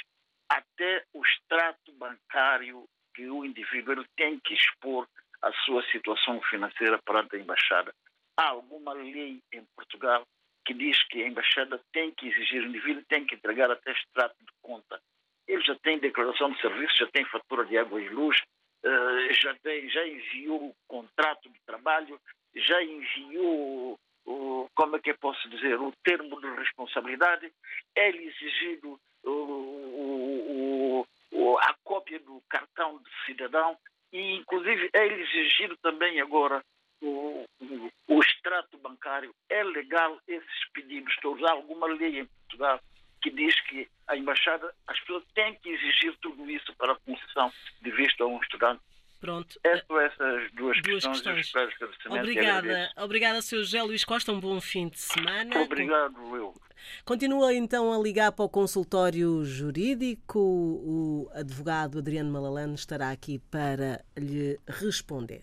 até 0.50 1.04
o 1.14 1.24
extrato 1.24 1.92
bancário 1.92 2.84
que 3.14 3.28
o 3.30 3.44
indivíduo 3.44 4.04
tem 4.16 4.38
que 4.40 4.54
expor 4.54 5.06
a 5.42 5.52
sua 5.64 5.82
situação 5.90 6.40
financeira 6.42 7.00
perante 7.02 7.36
a 7.36 7.38
Embaixada. 7.38 7.94
Há 8.36 8.48
alguma 8.48 8.92
lei 8.92 9.40
em 9.52 9.64
Portugal 9.76 10.26
que 10.64 10.74
diz 10.74 11.02
que 11.08 11.22
a 11.22 11.26
embaixada 11.26 11.80
tem 11.92 12.12
que 12.12 12.28
exigir, 12.28 12.62
o 12.62 12.66
indivíduo 12.66 13.02
tem 13.08 13.24
que 13.24 13.34
entregar 13.34 13.70
até 13.70 13.92
extrato 13.92 14.36
de 14.38 14.52
conta. 14.62 15.00
Ele 15.48 15.62
já 15.62 15.74
tem 15.76 15.98
declaração 15.98 16.52
de 16.52 16.60
serviço, 16.60 16.98
já 16.98 17.06
tem 17.08 17.24
fatura 17.24 17.64
de 17.64 17.76
água 17.78 18.00
e 18.00 18.08
luz, 18.08 18.40
eh, 18.84 19.34
já, 19.42 19.54
tem, 19.62 19.88
já 19.88 20.06
enviou 20.06 20.68
o 20.68 20.76
contrato 20.86 21.48
de 21.48 21.58
trabalho, 21.66 22.20
já 22.54 22.82
enviou, 22.82 23.98
como 24.74 24.96
é 24.96 25.00
que 25.00 25.10
eu 25.10 25.18
posso 25.18 25.48
dizer, 25.48 25.80
o 25.80 25.92
termo 26.04 26.40
de 26.40 26.48
responsabilidade, 26.54 27.52
é-lhe 27.96 28.26
exigido 28.26 29.00
a 31.58 31.74
cópia 31.84 32.18
do 32.20 32.42
cartão 32.48 32.98
de 32.98 33.10
cidadão 33.26 33.76
e, 34.12 34.36
inclusive, 34.36 34.90
é-lhe 34.92 35.22
exigido 35.22 35.76
também 35.78 36.20
agora 36.20 36.62
o, 37.00 37.44
o, 37.60 37.90
o 38.08 38.20
extrato 38.20 38.76
bancário. 38.78 39.34
É 39.48 39.62
legal 39.62 40.20
esses 40.26 40.68
pedidos 40.72 41.14
todos? 41.22 41.44
Há 41.44 41.52
alguma 41.52 41.86
lei 41.86 42.20
em 42.20 42.26
Portugal 42.26 42.80
que 43.22 43.30
diz 43.30 43.58
que 43.62 43.88
a 44.08 44.16
embaixada, 44.16 44.74
as 44.86 44.98
pessoas 45.00 45.24
têm 45.34 45.54
que 45.56 45.68
exigir 45.68 46.16
tudo 46.20 46.50
isso 46.50 46.74
para 46.76 46.92
a 46.92 46.98
concessão 47.00 47.52
de 47.80 47.90
visto 47.90 48.24
a 48.24 48.26
um 48.26 48.40
estudante? 48.40 48.80
Pronto. 49.20 49.60
É 49.62 49.76
só 49.78 50.00
essas 50.00 50.50
duas, 50.52 50.80
Duas 50.82 51.04
questões. 51.04 51.52
Questões. 51.52 51.94
Obrigada, 52.06 52.90
obrigada, 52.96 53.42
Sr. 53.42 53.58
José 53.58 53.82
Luís 53.82 54.04
Costa. 54.04 54.32
Um 54.32 54.40
bom 54.40 54.60
fim 54.60 54.88
de 54.88 54.98
semana. 54.98 55.60
Obrigado, 55.60 56.36
eu. 56.36 56.54
Continua 57.04 57.52
então 57.54 57.92
a 57.92 57.98
ligar 57.98 58.32
para 58.32 58.44
o 58.44 58.48
consultório 58.48 59.44
jurídico. 59.44 60.38
O 60.38 61.30
advogado 61.34 61.98
Adriano 61.98 62.30
Malalane 62.30 62.74
estará 62.74 63.10
aqui 63.10 63.38
para 63.50 64.02
lhe 64.16 64.58
responder. 64.66 65.42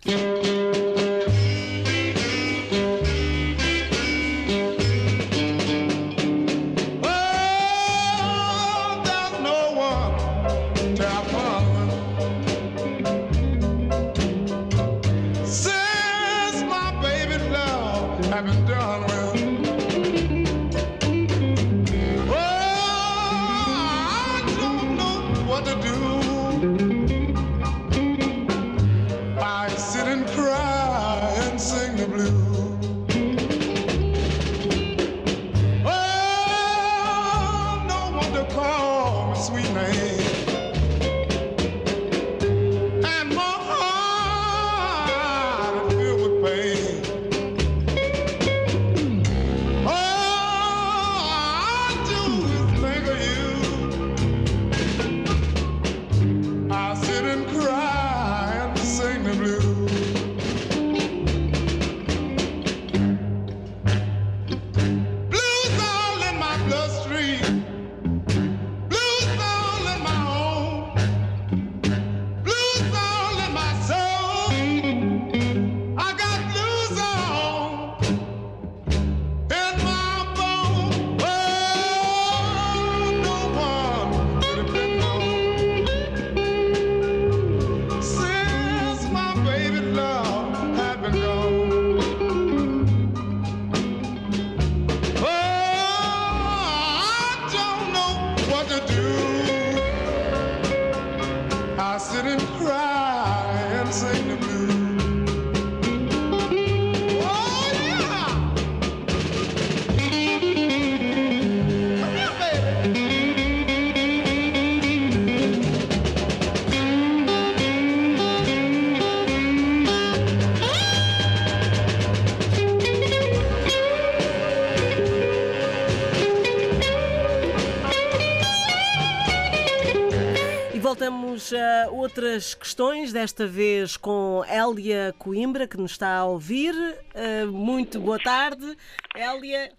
Outras 131.91 132.54
questões, 132.54 133.13
desta 133.13 133.45
vez 133.45 133.97
com 133.97 134.43
Hélia 134.45 135.13
Coimbra, 135.17 135.67
que 135.67 135.78
nos 135.78 135.91
está 135.91 136.17
a 136.17 136.26
ouvir. 136.26 136.73
Eh, 137.13 137.45
Muito 137.45 138.00
boa 138.00 138.19
tarde. 138.19 138.78
Hélia, 139.15 139.71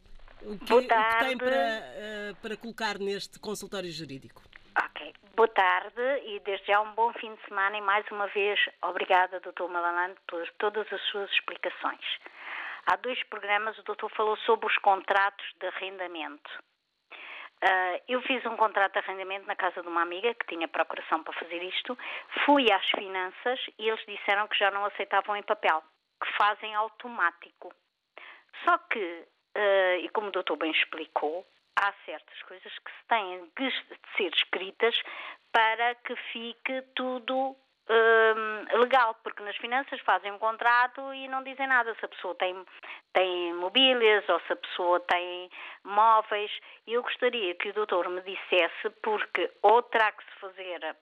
o 0.42 0.58
que, 0.58 0.72
o 0.72 0.80
que 0.80 1.18
tem 1.20 1.38
para, 1.38 1.56
eh, 1.56 2.32
para 2.40 2.56
colocar 2.56 2.98
neste 2.98 3.38
consultório 3.38 3.90
jurídico? 3.90 4.42
Ok. 4.76 5.14
Boa 5.34 5.48
tarde 5.48 6.02
e 6.26 6.40
desde 6.40 6.66
já 6.66 6.80
um 6.80 6.92
bom 6.94 7.12
fim 7.14 7.34
de 7.34 7.48
semana 7.48 7.76
e 7.76 7.80
mais 7.80 8.04
uma 8.10 8.26
vez 8.28 8.58
obrigada, 8.82 9.40
Dr. 9.40 9.68
Malalande, 9.68 10.16
por 10.26 10.48
todas 10.58 10.92
as 10.92 11.00
suas 11.10 11.30
explicações. 11.32 12.04
Há 12.86 12.96
dois 12.96 13.22
programas 13.24 13.78
o 13.78 13.82
doutor 13.82 14.10
falou 14.16 14.36
sobre 14.38 14.66
os 14.66 14.76
contratos 14.78 15.46
de 15.60 15.66
arrendamento. 15.66 16.50
Ah, 17.60 18.00
eu 18.08 18.22
fiz 18.22 18.44
um 18.46 18.56
contrato 18.56 18.92
de 18.92 18.98
arrendamento 18.98 19.46
na 19.46 19.56
casa 19.56 19.82
de 19.82 19.88
uma 19.88 20.02
amiga 20.02 20.32
que 20.34 20.46
tinha 20.46 20.68
procuração 20.68 21.22
para 21.22 21.32
fazer 21.34 21.62
isto. 21.62 21.98
Fui 22.44 22.70
às 22.70 22.88
finanças 22.90 23.60
e 23.78 23.88
eles 23.88 24.04
disseram 24.06 24.46
que 24.46 24.58
já 24.58 24.70
não 24.70 24.84
aceitavam 24.84 25.36
em 25.36 25.42
papel, 25.42 25.82
que 26.22 26.32
fazem 26.36 26.74
automático. 26.74 27.72
Só 28.64 28.78
que, 28.78 29.24
eh, 29.54 29.98
e 29.98 30.08
como 30.10 30.28
o 30.28 30.32
doutor 30.32 30.56
bem 30.56 30.70
explicou, 30.70 31.44
há 31.76 31.92
certas 32.04 32.42
coisas 32.42 32.78
que 32.78 32.90
se 32.90 33.04
têm 33.08 33.50
de 33.56 33.70
ser 34.16 34.32
escritas 34.34 35.00
para 35.52 35.94
que 35.96 36.14
fique 36.32 36.82
tudo 36.94 37.56
hum, 37.90 38.78
legal, 38.80 39.14
porque 39.22 39.42
nas 39.42 39.56
finanças 39.56 40.00
fazem 40.00 40.32
um 40.32 40.38
contrato 40.38 41.12
e 41.14 41.28
não 41.28 41.42
dizem 41.42 41.66
nada 41.66 41.94
se 41.94 42.04
a 42.04 42.08
pessoa 42.08 42.34
tem, 42.34 42.64
tem 43.12 43.54
mobílias 43.54 44.28
ou 44.28 44.40
se 44.40 44.52
a 44.52 44.56
pessoa 44.56 45.00
tem 45.00 45.50
móveis. 45.84 46.50
Eu 46.86 47.02
gostaria 47.02 47.54
que 47.54 47.70
o 47.70 47.74
doutor 47.74 48.08
me 48.08 48.20
dissesse, 48.22 48.90
porque 49.02 49.50
ou 49.62 49.82
terá 49.82 50.12
que 50.12 50.24
se 50.24 50.40
fazer 50.40 50.96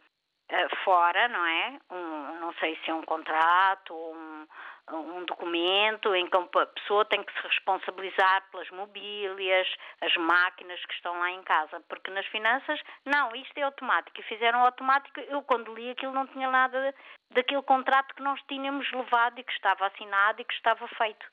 eh, 0.49 0.69
fora, 0.85 1.29
não 1.29 1.45
é? 1.45 1.79
Um, 1.91 2.41
não 2.41 2.53
sei 2.55 2.79
se 2.85 2.91
é 2.91 2.95
um 2.95 3.03
contrato 3.03 3.93
ou 3.93 4.15
um, 4.15 4.47
um 4.93 5.25
documento 5.25 6.15
em 6.15 6.29
que 6.31 6.37
a 6.37 6.67
pessoa 6.67 7.05
tem 7.07 7.23
que 7.23 7.33
se 7.33 7.47
responsabilizar 7.49 8.49
pelas 8.51 8.71
mobílias, 8.71 9.67
as 10.01 10.15
máquinas 10.17 10.85
que 10.87 10.95
estão 10.95 11.19
lá 11.19 11.31
em 11.33 11.43
casa, 11.43 11.81
porque 11.89 12.11
nas 12.11 12.27
finanças, 12.27 12.81
não, 13.05 13.35
isto 13.35 13.57
é 13.59 13.63
automático, 13.63 14.21
e 14.21 14.25
fizeram 14.25 14.61
automático, 14.61 15.19
eu 15.21 15.43
quando 15.43 15.75
li 15.75 15.91
aquilo 15.91 16.13
não 16.13 16.27
tinha 16.29 16.49
nada 16.51 16.95
daquele 17.33 17.63
contrato 17.63 18.15
que 18.15 18.23
nós 18.23 18.41
tínhamos 18.49 18.91
levado 18.93 19.39
e 19.41 19.45
que 19.45 19.53
estava 19.53 19.87
assinado 19.89 20.41
e 20.41 20.45
que 20.45 20.55
estava 20.55 20.87
feito. 20.89 21.27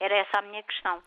Era 0.00 0.16
essa 0.16 0.38
a 0.38 0.42
minha 0.42 0.62
questão. 0.64 1.02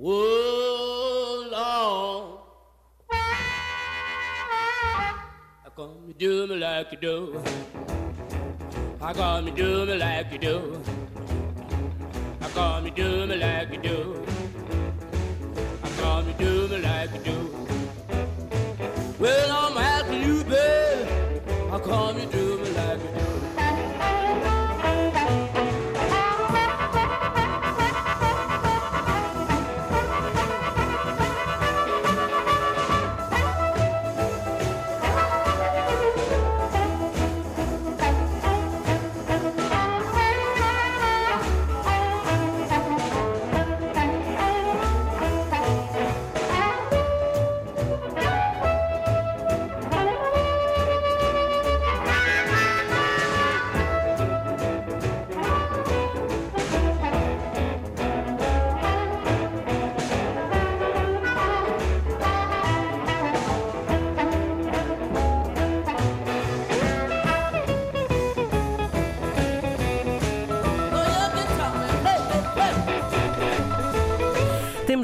Hold 0.00 1.52
on. 1.52 2.38
How 5.64 5.70
come 5.74 6.14
do 6.16 6.46
me 6.46 6.54
like 6.54 6.92
you 6.92 6.98
do? 7.00 7.32
How 9.00 9.12
come 9.12 9.46
you 9.46 9.54
do 9.54 9.86
me 9.86 9.94
like 9.94 10.32
you 10.32 10.38
do? 10.38 10.82
How 12.40 12.48
come 12.48 12.86
you 12.86 12.90
do 12.90 13.26
me 13.28 13.36
like 13.36 13.72
you 13.72 13.78
do? 13.80 14.26
How 15.82 15.90
come 16.00 16.26
you 16.26 16.34
do 16.34 16.66
me 16.66 16.78
like 16.78 17.14
you 17.14 17.20
do? 17.20 17.38
Well, 19.20 19.50
I'm 19.52 19.78
asking 19.78 20.22
you, 20.22 20.42
babe. 20.42 21.06
How 21.70 21.78
come 21.78 22.18
you 22.18 22.26
do 22.26 22.47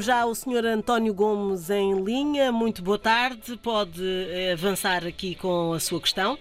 já 0.05 0.23
o 0.23 0.35
Sr. 0.35 0.67
António 0.67 1.15
Gomes 1.15 1.71
em 1.71 2.03
linha. 2.03 2.51
Muito 2.51 2.83
boa 2.83 2.99
tarde. 2.99 3.57
Pode 3.57 4.03
eh, 4.03 4.51
avançar 4.51 5.03
aqui 5.03 5.33
com 5.33 5.73
a 5.73 5.79
sua 5.79 5.99
questão. 5.99 6.37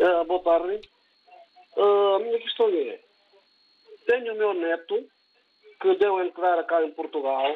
Ah, 0.00 0.24
boa 0.24 0.42
tarde. 0.42 0.80
Ah, 1.76 2.16
a 2.16 2.18
minha 2.20 2.38
questão 2.38 2.70
é: 2.70 2.98
tenho 4.06 4.32
o 4.32 4.38
meu 4.38 4.54
neto 4.54 5.06
que 5.78 5.94
deu 5.96 6.24
entrar 6.24 6.64
cá 6.64 6.82
em 6.82 6.90
Portugal 6.92 7.54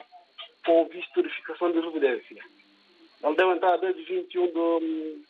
com 0.67 0.85
visto 0.89 1.09
de 1.15 1.23
verificação 1.23 1.73
de 1.73 1.81
residência. 1.81 2.45
Ele 3.25 3.37
deu 3.37 3.53
entrar 3.53 3.79
desde 3.79 4.03
21 4.03 4.47
de, 4.47 5.25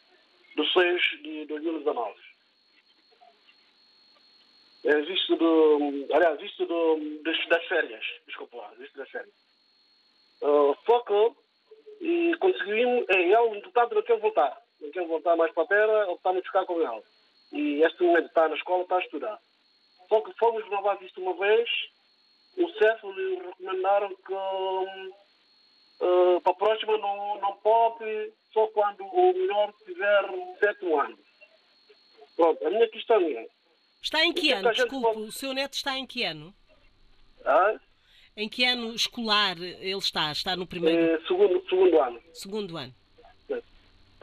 de 0.57 0.73
6 0.73 1.03
de 1.23 1.45
2019. 1.47 2.15
É 4.87 5.01
visto 5.03 5.37
do. 5.37 6.09
Aliás, 6.13 6.41
visto 6.41 6.67
do, 6.67 7.23
das, 7.23 7.49
das 7.49 7.65
férias. 7.67 8.05
Desculpa 8.27 8.57
lá, 8.57 8.73
visto 8.77 8.97
das 8.97 9.09
férias. 9.09 9.42
Uh, 10.43 10.77
só 10.85 11.01
que 11.01 11.43
e 12.03 12.37
conseguimos. 12.39 13.09
É, 13.09 13.21
ele, 13.21 13.59
entretanto, 13.59 13.95
não 13.95 14.03
quer 14.03 14.19
voltar. 14.19 14.61
Não 14.81 14.91
quer 14.91 15.07
voltar 15.07 15.37
mais 15.37 15.53
para 15.53 15.63
a 15.63 15.67
terra, 15.67 16.09
a 16.13 16.17
ficar 16.43 16.67
com 16.67 16.81
ele. 16.81 17.03
E 17.53 17.85
este 17.85 18.03
momento 18.03 18.27
está 18.27 18.49
na 18.49 18.57
escola, 18.57 18.83
está 18.83 18.97
a 18.97 19.01
estudar. 19.01 19.39
Só 20.09 20.21
que 20.21 20.37
fomos 20.39 20.65
renovar 20.65 21.01
isto 21.03 21.21
uma 21.21 21.35
vez, 21.35 21.71
o 22.57 22.69
CEF 22.73 23.07
lhe 23.07 23.37
recomendaram 23.37 24.09
que 24.09 24.35
uh, 24.35 25.13
para 26.43 26.53
a 26.53 26.57
próxima 26.57 26.99
não, 26.99 27.41
não 27.41 27.53
pode, 27.59 28.33
só 28.53 28.67
quando 28.69 29.05
o 29.05 29.33
melhor 29.33 29.73
tiver 29.85 30.25
sete 30.59 30.93
anos. 30.93 31.21
Pronto, 32.35 32.67
a 32.67 32.71
minha 32.71 32.89
questão 32.89 33.21
é. 33.21 33.47
Está 34.03 34.25
em 34.25 34.33
que 34.33 34.53
ano? 34.53 34.73
Desculpe, 34.73 35.07
pode... 35.07 35.21
o 35.21 35.33
seu 35.33 35.55
neto 35.55 35.75
está 35.75 35.97
em 35.97 36.07
que 36.07 36.25
ano? 36.25 36.53
Ah? 37.45 37.79
Em 38.37 38.49
que 38.49 38.65
ano 38.65 38.95
escolar 38.95 39.61
ele 39.61 39.99
está? 39.99 40.33
Está 40.33 40.57
no 40.57 40.67
primeiro? 40.67 40.99
É, 40.99 41.21
segundo, 41.27 41.63
segundo 41.69 42.01
ano. 42.01 42.21
Segundo 42.33 42.77
ano. 42.77 42.95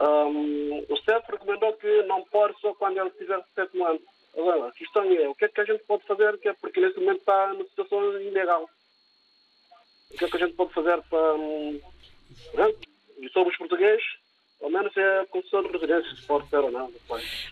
Um, 0.00 0.78
o 0.88 0.96
CEF 1.04 1.30
recomendou 1.30 1.74
que 1.74 2.02
não 2.04 2.22
pode 2.24 2.58
só 2.60 2.72
quando 2.74 2.98
ele 2.98 3.10
tiver 3.10 3.38
sete 3.54 3.80
anos. 3.82 4.00
Agora, 4.34 4.68
a 4.68 4.72
questão 4.72 5.04
é, 5.04 5.28
o 5.28 5.34
que 5.34 5.44
é 5.44 5.48
que 5.48 5.60
a 5.60 5.64
gente 5.64 5.84
pode 5.84 6.04
fazer, 6.04 6.38
que 6.38 6.48
é 6.48 6.52
porque 6.54 6.80
nesse 6.80 6.98
momento 6.98 7.18
está 7.18 7.52
numa 7.52 7.64
situação 7.64 8.20
ilegal. 8.20 8.68
O 10.10 10.16
que 10.16 10.24
é 10.24 10.28
que 10.28 10.36
a 10.36 10.40
gente 10.40 10.54
pode 10.54 10.72
fazer 10.72 11.02
para... 11.02 11.34
Um, 11.34 11.80
né? 12.54 12.74
E 13.18 13.28
somos 13.28 13.54
portugueses, 13.56 14.02
ao 14.62 14.70
menos 14.70 14.96
é 14.96 15.20
a 15.20 15.26
concessão 15.26 15.62
de 15.62 15.68
residência, 15.68 16.16
se 16.16 16.26
pode 16.26 16.48
ser 16.48 16.58
ou 16.58 16.70
não. 16.70 16.90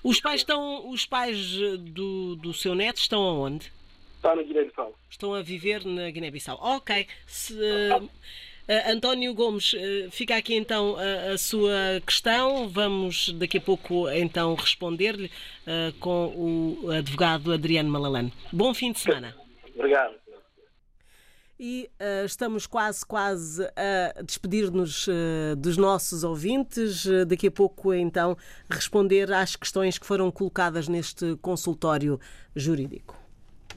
Os 0.03 0.21
pais, 0.21 0.41
estão, 0.41 0.89
os 0.89 1.05
pais 1.05 1.59
do, 1.79 2.37
do 2.37 2.55
seu 2.55 2.75
neto 2.75 2.97
estão 2.97 3.23
aonde? 3.23 3.71
Está 4.19 4.35
na 4.35 4.43
Guiné-Bissau. 4.43 4.95
Estão 5.09 5.33
a 5.33 5.43
viver 5.43 5.85
na 5.85 6.11
Guiné-Bissau. 6.11 6.59
Ok. 6.61 7.07
Se, 7.25 7.55
uh, 7.55 8.11
António 8.89 9.33
Gomes, 9.33 9.73
uh, 9.75 10.11
fica 10.11 10.37
aqui 10.37 10.57
então 10.57 10.97
a, 10.97 11.35
a, 11.35 11.39
sua 11.39 12.03
questão. 12.05 12.69
Vamos 12.69 13.33
daqui 13.35 13.59
a 13.59 13.61
pouco 13.61 14.11
então 14.11 14.55
responder-lhe 14.55 15.27
uh, 15.27 15.97
com 16.01 16.35
o 16.85 16.91
advogado 16.91 17.53
Adriano 17.53 17.89
Malalane. 17.89 18.33
Bom 18.53 18.75
fim 18.75 18.91
de 18.91 18.99
semana. 18.99 19.37
Obrigado. 19.75 20.15
E 21.61 21.91
uh, 22.01 22.25
estamos 22.25 22.69
quase, 22.69 23.05
quase 23.05 23.65
a 23.75 24.23
despedir-nos 24.23 25.09
uh, 25.09 25.57
dos 25.57 25.77
nossos 25.77 26.23
ouvintes. 26.23 27.05
Uh, 27.05 27.25
daqui 27.25 27.49
a 27.49 27.51
pouco, 27.51 27.93
então, 27.93 28.37
responder 28.71 29.33
às 29.33 29.57
questões 29.57 29.99
que 29.99 30.07
foram 30.07 30.31
colocadas 30.31 30.87
neste 30.87 31.37
consultório 31.43 32.21
jurídico. 32.55 33.18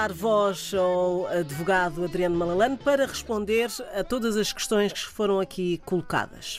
dar 0.00 0.14
voz 0.14 0.72
ao 0.72 1.26
advogado 1.26 2.02
Adriano 2.02 2.34
Malalane 2.34 2.78
para 2.78 3.04
responder 3.04 3.68
a 3.94 4.02
todas 4.02 4.34
as 4.34 4.50
questões 4.50 4.94
que 4.94 5.00
foram 5.00 5.38
aqui 5.38 5.76
colocadas. 5.84 6.58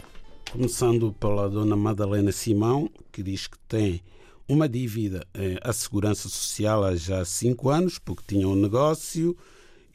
Começando 0.51 1.12
pela 1.13 1.49
dona 1.49 1.75
Madalena 1.75 2.32
Simão, 2.32 2.88
que 3.12 3.23
diz 3.23 3.47
que 3.47 3.58
tem 3.67 3.99
uma 4.47 4.69
dívida 4.69 5.25
eh, 5.34 5.58
à 5.63 5.73
Segurança 5.73 6.30
Social 6.30 6.84
há 6.84 6.95
já 6.95 7.25
cinco 7.25 7.71
anos, 7.71 7.97
porque 7.97 8.21
tinha 8.27 8.47
um 8.47 8.56
negócio 8.56 9.36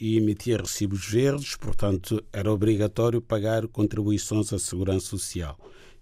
e 0.01 0.17
emitia 0.17 0.57
recibos 0.57 1.07
verdes, 1.07 1.55
portanto 1.55 2.21
era 2.33 2.53
obrigatório 2.53 3.23
pagar 3.23 3.69
contribuições 3.69 4.53
à 4.53 4.59
Segurança 4.59 5.07
Social 5.07 5.57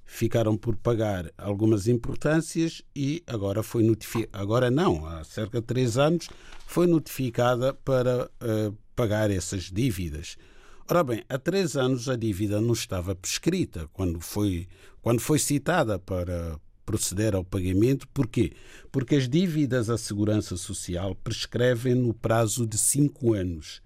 ficaram 0.07 0.57
por 0.57 0.77
pagar 0.77 1.31
algumas 1.37 1.89
importâncias 1.89 2.83
e 2.95 3.23
agora 3.27 3.63
foi 3.63 3.83
notificada, 3.83 4.43
agora 4.43 4.71
não, 4.71 5.07
há 5.07 5.25
cerca 5.25 5.61
de 5.61 5.67
três 5.67 5.97
anos, 5.97 6.29
foi 6.67 6.87
notificada 6.87 7.75
para 7.75 8.27
uh, 8.27 8.77
pagar 8.95 9.31
essas 9.31 9.65
dívidas. 9.65 10.37
Ora 10.89 11.03
bem, 11.03 11.25
há 11.29 11.39
três 11.39 11.77
anos 11.77 12.09
a 12.09 12.17
dívida 12.17 12.61
não 12.61 12.75
estava 12.75 13.15
prescrita 13.15 13.89
quando 13.93 14.21
foi, 14.21 14.69
quando 15.01 15.21
foi 15.21 15.39
citada 15.39 15.99
para 15.99 16.61
proceder 16.85 17.35
ao 17.35 17.43
pagamento. 17.43 18.07
Porquê? 18.09 18.53
Porque 18.93 19.17
as 19.17 19.29
dívidas 19.29 19.89
à 19.89 19.97
Segurança 19.97 20.57
Social 20.57 21.15
prescrevem 21.15 21.95
no 21.95 22.13
prazo 22.13 22.67
de 22.67 22.77
cinco 22.77 23.33
anos. 23.33 23.83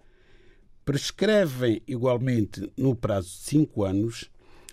Prescrevem 0.85 1.81
igualmente 1.87 2.70
no 2.76 2.96
prazo 2.96 3.28
de 3.28 3.44
cinco 3.44 3.85
anos 3.85 4.28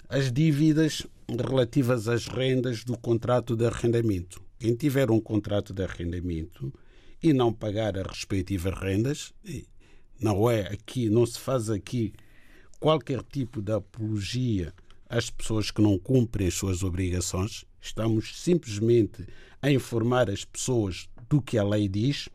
as 0.09 0.31
dívidas 0.31 1.05
relativas 1.27 2.07
às 2.07 2.27
rendas 2.27 2.83
do 2.83 2.97
contrato 2.97 3.55
de 3.55 3.65
arrendamento. 3.65 4.41
Quem 4.59 4.75
tiver 4.75 5.09
um 5.09 5.19
contrato 5.19 5.73
de 5.73 5.83
arrendamento 5.83 6.73
e 7.21 7.33
não 7.33 7.51
pagar 7.51 7.97
as 7.97 8.07
respectivas 8.07 8.77
rendas, 8.79 9.33
não 10.19 10.49
é 10.49 10.61
aqui, 10.71 11.09
não 11.09 11.25
se 11.25 11.39
faz 11.39 11.69
aqui 11.69 12.13
qualquer 12.79 13.21
tipo 13.23 13.61
de 13.61 13.71
apologia 13.71 14.73
as 15.09 15.29
pessoas 15.29 15.71
que 15.71 15.81
não 15.81 15.97
cumprem 15.97 16.47
as 16.47 16.55
suas 16.55 16.83
obrigações, 16.83 17.63
estamos 17.79 18.41
simplesmente 18.41 19.25
a 19.61 19.71
informar 19.71 20.29
as 20.29 20.43
pessoas 20.43 21.07
do 21.29 21.41
que 21.41 21.57
a 21.57 21.63
lei 21.63 21.87
diz. 21.87 22.27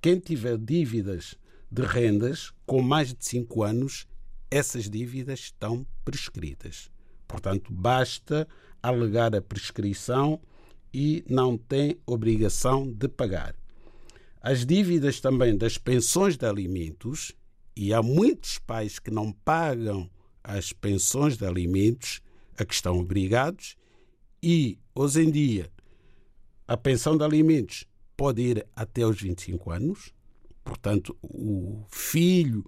Quem 0.00 0.18
tiver 0.18 0.58
dívidas 0.58 1.36
de 1.70 1.82
rendas 1.82 2.52
com 2.66 2.82
mais 2.82 3.14
de 3.14 3.24
5 3.24 3.62
anos, 3.62 4.06
essas 4.50 4.90
dívidas 4.90 5.40
estão 5.40 5.86
prescritas. 6.04 6.91
Portanto, 7.32 7.72
basta 7.72 8.46
alegar 8.82 9.34
a 9.34 9.40
prescrição 9.40 10.38
e 10.92 11.24
não 11.26 11.56
tem 11.56 11.96
obrigação 12.04 12.86
de 12.92 13.08
pagar. 13.08 13.56
As 14.38 14.66
dívidas 14.66 15.18
também 15.18 15.56
das 15.56 15.78
pensões 15.78 16.36
de 16.36 16.44
alimentos, 16.44 17.32
e 17.74 17.94
há 17.94 18.02
muitos 18.02 18.58
pais 18.58 18.98
que 18.98 19.10
não 19.10 19.32
pagam 19.32 20.10
as 20.44 20.74
pensões 20.74 21.38
de 21.38 21.46
alimentos 21.46 22.20
a 22.58 22.66
que 22.66 22.74
estão 22.74 22.98
obrigados, 22.98 23.78
e 24.42 24.78
hoje 24.94 25.22
em 25.22 25.30
dia 25.30 25.72
a 26.68 26.76
pensão 26.76 27.16
de 27.16 27.24
alimentos 27.24 27.86
pode 28.14 28.42
ir 28.42 28.66
até 28.76 29.06
os 29.06 29.22
25 29.22 29.70
anos, 29.70 30.12
portanto, 30.62 31.16
o 31.22 31.82
filho 31.88 32.62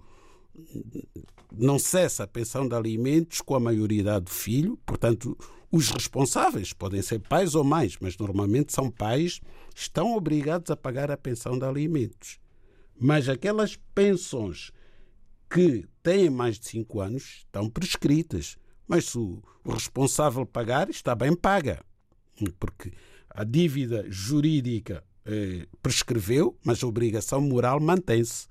não 1.51 1.79
cessa 1.79 2.23
a 2.23 2.27
pensão 2.27 2.67
de 2.67 2.75
alimentos 2.75 3.41
com 3.41 3.55
a 3.55 3.59
maioridade 3.59 4.25
do 4.25 4.31
filho, 4.31 4.77
portanto, 4.85 5.37
os 5.71 5.89
responsáveis 5.89 6.73
podem 6.73 7.01
ser 7.01 7.19
pais 7.19 7.55
ou 7.55 7.63
mães, 7.63 7.97
mas 7.99 8.17
normalmente 8.17 8.73
são 8.73 8.89
pais, 8.89 9.41
estão 9.75 10.15
obrigados 10.15 10.71
a 10.71 10.77
pagar 10.77 11.11
a 11.11 11.17
pensão 11.17 11.57
de 11.57 11.65
alimentos. 11.65 12.39
Mas 12.99 13.27
aquelas 13.27 13.77
pensões 13.93 14.71
que 15.49 15.85
têm 16.01 16.29
mais 16.29 16.59
de 16.59 16.67
5 16.67 17.01
anos 17.01 17.23
estão 17.39 17.69
prescritas. 17.69 18.57
Mas 18.87 19.05
se 19.05 19.17
o 19.17 19.41
responsável 19.65 20.45
pagar, 20.45 20.89
está 20.89 21.15
bem 21.15 21.35
paga. 21.35 21.83
Porque 22.59 22.91
a 23.29 23.43
dívida 23.43 24.05
jurídica 24.09 25.03
eh, 25.25 25.67
prescreveu, 25.81 26.57
mas 26.63 26.83
a 26.83 26.87
obrigação 26.87 27.41
moral 27.41 27.79
mantém-se. 27.79 28.47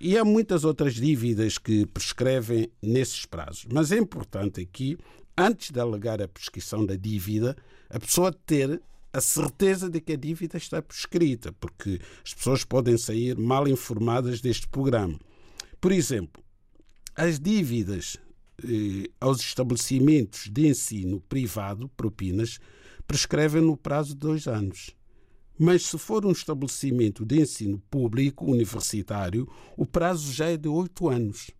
E 0.00 0.18
há 0.18 0.24
muitas 0.24 0.64
outras 0.64 0.94
dívidas 0.94 1.58
que 1.58 1.86
prescrevem 1.86 2.70
nesses 2.82 3.24
prazos. 3.24 3.66
Mas 3.72 3.92
é 3.92 3.98
importante 3.98 4.60
aqui, 4.60 4.98
antes 5.36 5.70
de 5.70 5.80
alegar 5.80 6.20
a 6.20 6.28
prescrição 6.28 6.84
da 6.84 6.96
dívida, 6.96 7.56
a 7.88 7.98
pessoa 7.98 8.32
ter 8.32 8.80
a 9.12 9.20
certeza 9.20 9.88
de 9.88 10.00
que 10.00 10.14
a 10.14 10.16
dívida 10.16 10.56
está 10.56 10.82
prescrita, 10.82 11.52
porque 11.52 12.00
as 12.24 12.34
pessoas 12.34 12.64
podem 12.64 12.98
sair 12.98 13.38
mal 13.38 13.68
informadas 13.68 14.40
deste 14.40 14.66
programa. 14.66 15.18
Por 15.80 15.92
exemplo, 15.92 16.42
as 17.14 17.38
dívidas 17.38 18.16
eh, 18.62 19.08
aos 19.20 19.40
estabelecimentos 19.40 20.48
de 20.50 20.66
ensino 20.66 21.20
privado, 21.20 21.88
propinas, 21.96 22.58
prescrevem 23.06 23.62
no 23.62 23.76
prazo 23.76 24.14
de 24.14 24.20
dois 24.20 24.48
anos. 24.48 24.90
Mas 25.58 25.82
se 25.84 25.98
for 25.98 26.26
um 26.26 26.32
estabelecimento 26.32 27.24
de 27.24 27.40
ensino 27.40 27.78
público 27.90 28.50
universitário, 28.50 29.48
o 29.76 29.86
prazo 29.86 30.32
já 30.32 30.46
é 30.46 30.56
de 30.56 30.68
oito 30.68 31.08
anos. 31.08 31.50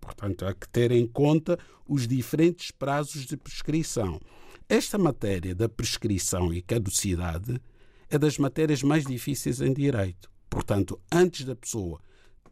Portanto, 0.00 0.46
há 0.46 0.54
que 0.54 0.68
ter 0.68 0.92
em 0.92 1.06
conta 1.06 1.58
os 1.86 2.06
diferentes 2.08 2.70
prazos 2.70 3.26
de 3.26 3.36
prescrição. 3.36 4.20
Esta 4.68 4.96
matéria 4.96 5.54
da 5.54 5.68
prescrição 5.68 6.52
e 6.52 6.62
caducidade 6.62 7.60
é 8.08 8.18
das 8.18 8.38
matérias 8.38 8.82
mais 8.82 9.04
difíceis 9.04 9.60
em 9.60 9.72
direito. 9.72 10.30
Portanto, 10.48 10.98
antes 11.12 11.44
da 11.44 11.54
pessoa 11.54 12.00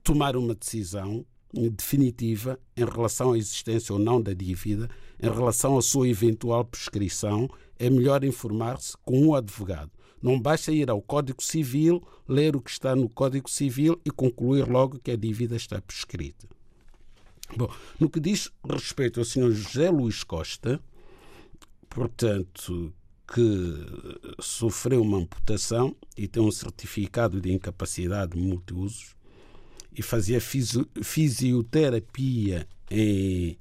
tomar 0.02 0.36
uma 0.36 0.54
decisão 0.54 1.24
definitiva 1.52 2.58
em 2.76 2.84
relação 2.84 3.32
à 3.32 3.38
existência 3.38 3.92
ou 3.92 3.98
não 3.98 4.20
da 4.20 4.32
dívida, 4.32 4.88
em 5.22 5.30
relação 5.30 5.76
à 5.76 5.82
sua 5.82 6.08
eventual 6.08 6.64
prescrição, 6.64 7.48
é 7.78 7.88
melhor 7.88 8.24
informar-se 8.24 8.96
com 9.04 9.28
um 9.28 9.34
advogado. 9.34 9.90
Não 10.22 10.40
basta 10.40 10.70
ir 10.70 10.88
ao 10.88 11.02
Código 11.02 11.42
Civil, 11.42 12.00
ler 12.28 12.54
o 12.54 12.60
que 12.60 12.70
está 12.70 12.94
no 12.94 13.08
Código 13.08 13.50
Civil 13.50 14.00
e 14.04 14.10
concluir 14.10 14.68
logo 14.68 15.00
que 15.00 15.10
a 15.10 15.16
dívida 15.16 15.56
está 15.56 15.80
prescrita. 15.80 16.46
Bom, 17.56 17.68
no 17.98 18.08
que 18.08 18.20
diz 18.20 18.48
respeito 18.64 19.18
ao 19.20 19.24
Sr. 19.24 19.50
José 19.50 19.90
Luís 19.90 20.22
Costa, 20.22 20.80
portanto, 21.90 22.94
que 23.26 23.74
sofreu 24.40 25.02
uma 25.02 25.18
amputação 25.18 25.94
e 26.16 26.28
tem 26.28 26.42
um 26.42 26.50
certificado 26.50 27.38
de 27.40 27.52
incapacidade 27.52 28.38
multiusos 28.38 29.14
e 29.94 30.00
fazia 30.02 30.40
fisioterapia 30.40 32.66
em 32.90 33.58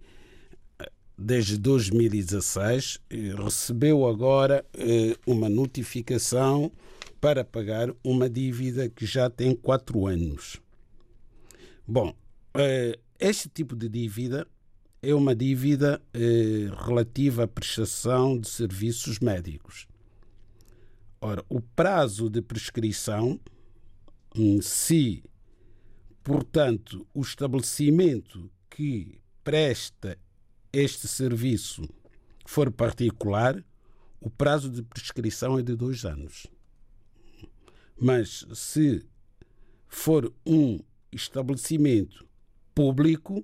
desde 1.22 1.58
2016, 1.58 3.00
recebeu 3.38 4.08
agora 4.08 4.66
eh, 4.74 5.16
uma 5.26 5.48
notificação 5.48 6.72
para 7.20 7.46
pagar 7.46 7.94
uma 8.04 8.28
dívida 8.28 8.90
que 8.90 9.06
já 9.06 9.30
tem 9.30 9.56
quatro 9.56 10.08
anos. 10.08 10.60
Bom, 11.88 12.16
eh, 12.56 12.98
este 13.20 13.48
tipo 13.50 13.76
de 13.76 13.88
dívida 13.88 14.48
é 15.00 15.14
uma 15.14 15.36
dívida 15.36 16.02
eh, 16.12 16.70
relativa 16.88 17.44
à 17.44 17.48
prestação 17.48 18.40
de 18.40 18.50
serviços 18.50 19.20
médicos. 19.20 19.88
Ora, 21.22 21.46
o 21.48 21.62
prazo 21.62 22.32
de 22.32 22.42
prescrição, 22.42 23.40
se, 24.60 25.24
portanto, 26.24 27.06
o 27.14 27.22
estabelecimento 27.22 28.50
que 28.68 29.20
presta 29.44 30.18
este 30.74 31.08
serviço 31.08 31.84
for 32.46 32.72
particular, 32.72 33.64
o 34.20 34.30
prazo 34.30 34.70
de 34.70 34.82
prescrição 34.84 35.58
é 35.58 35.62
de 35.62 35.76
dois 35.76 36.06
anos. 36.06 36.48
Mas 38.00 38.46
se 38.54 39.06
for 39.88 40.34
um 40.46 40.80
estabelecimento 41.12 42.26
público 42.74 43.44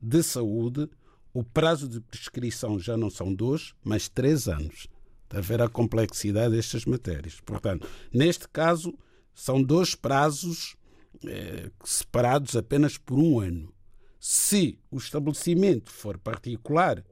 de 0.00 0.22
saúde, 0.22 0.88
o 1.32 1.42
prazo 1.42 1.88
de 1.88 2.00
prescrição 2.00 2.78
já 2.78 2.96
não 2.96 3.10
são 3.10 3.34
dois, 3.34 3.74
mas 3.82 4.08
três 4.08 4.48
anos. 4.48 4.86
Está 5.24 5.38
a 5.38 5.40
ver 5.40 5.62
a 5.62 5.68
complexidade 5.68 6.54
destas 6.54 6.84
matérias. 6.84 7.40
Portanto, 7.40 7.88
neste 8.12 8.46
caso, 8.48 8.92
são 9.34 9.62
dois 9.62 9.94
prazos 9.94 10.76
eh, 11.24 11.70
separados 11.84 12.54
apenas 12.54 12.98
por 12.98 13.18
um 13.18 13.40
ano. 13.40 13.72
Se 14.24 14.78
o 14.88 14.98
estabelecimento 14.98 15.90
for 15.90 16.16
particular 16.16 17.04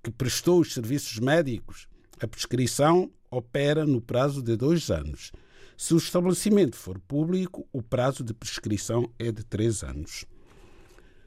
que 0.00 0.12
prestou 0.12 0.60
os 0.60 0.72
serviços 0.72 1.18
médicos, 1.18 1.88
a 2.20 2.28
prescrição 2.28 3.10
opera 3.28 3.84
no 3.84 4.00
prazo 4.00 4.40
de 4.40 4.54
dois 4.54 4.92
anos. 4.92 5.32
Se 5.76 5.92
o 5.92 5.96
estabelecimento 5.96 6.76
for 6.76 7.00
público, 7.00 7.66
o 7.72 7.82
prazo 7.82 8.22
de 8.22 8.32
prescrição 8.32 9.12
é 9.18 9.32
de 9.32 9.42
três 9.42 9.82
anos. 9.82 10.24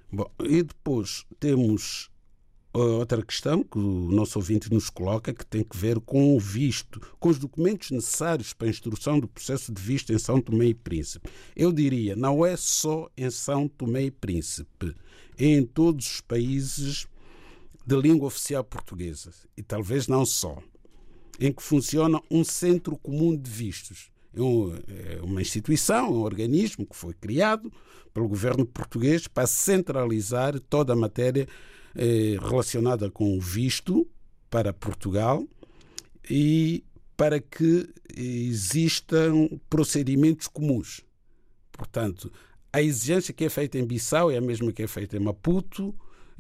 Bom, 0.10 0.32
e 0.42 0.64
depois 0.64 1.26
temos 1.38 2.10
outra 2.80 3.24
questão 3.24 3.64
que 3.64 3.78
o 3.78 4.10
nosso 4.12 4.40
ouvinte 4.40 4.74
nos 4.74 4.90
coloca, 4.90 5.34
que 5.34 5.46
tem 5.46 5.64
que 5.64 5.78
ver 5.78 6.00
com 6.00 6.36
o 6.36 6.40
visto, 6.40 7.00
com 7.20 7.30
os 7.30 7.38
documentos 7.38 7.92
necessários 7.92 8.52
para 8.52 8.68
a 8.68 8.70
instrução 8.70 9.20
do 9.20 9.28
processo 9.28 9.72
de 9.72 9.82
visto 9.82 10.12
em 10.12 10.18
São 10.18 10.42
Tomé 10.42 10.68
e 10.68 10.74
Príncipe. 10.74 11.30
Eu 11.56 11.72
diria, 11.72 12.16
não 12.16 12.46
é 12.46 12.58
só 12.58 13.10
em 13.16 13.30
São 13.30 13.68
Tomé 13.68 14.06
e 14.06 14.12
Príncipe, 14.12 14.96
é 15.38 15.46
em 15.46 15.64
todos 15.64 16.16
os 16.16 16.22
países 16.22 17.08
de 17.86 17.96
língua 17.96 18.28
oficial 18.28 18.64
portuguesa, 18.64 19.32
e 19.56 19.62
talvez 19.62 20.08
não 20.08 20.26
só, 20.26 20.58
em 21.40 21.52
que 21.52 21.62
funciona 21.62 22.22
um 22.30 22.44
centro 22.44 22.98
comum 22.98 23.36
de 23.36 23.50
vistos. 23.50 24.12
É, 24.36 25.18
é 25.18 25.22
uma 25.22 25.42
instituição, 25.42 26.12
um 26.12 26.22
organismo 26.22 26.88
que 26.88 26.96
foi 26.96 27.14
criado 27.14 27.72
pelo 28.14 28.28
governo 28.28 28.66
português 28.66 29.28
para 29.28 29.46
centralizar 29.46 30.60
toda 30.60 30.94
a 30.94 30.96
matéria 30.96 31.48
eh, 31.96 32.38
relacionada 32.42 33.10
com 33.10 33.38
o 33.38 33.42
visto 33.42 34.08
para 34.50 34.74
Portugal 34.74 35.48
e 36.30 36.84
para 37.16 37.40
que 37.40 37.90
existam 38.16 39.48
procedimentos 39.70 40.48
comuns. 40.48 41.02
Portanto, 41.72 42.32
a 42.72 42.82
exigência 42.82 43.34
que 43.34 43.46
é 43.46 43.50
feita 43.50 43.78
em 43.78 43.86
Bissau 43.86 44.32
é 44.32 44.38
a 44.38 44.42
mesma 44.42 44.72
que 44.72 44.84
é 44.84 44.88
feita 44.88 45.18
em 45.18 45.20
Maputo, 45.20 45.96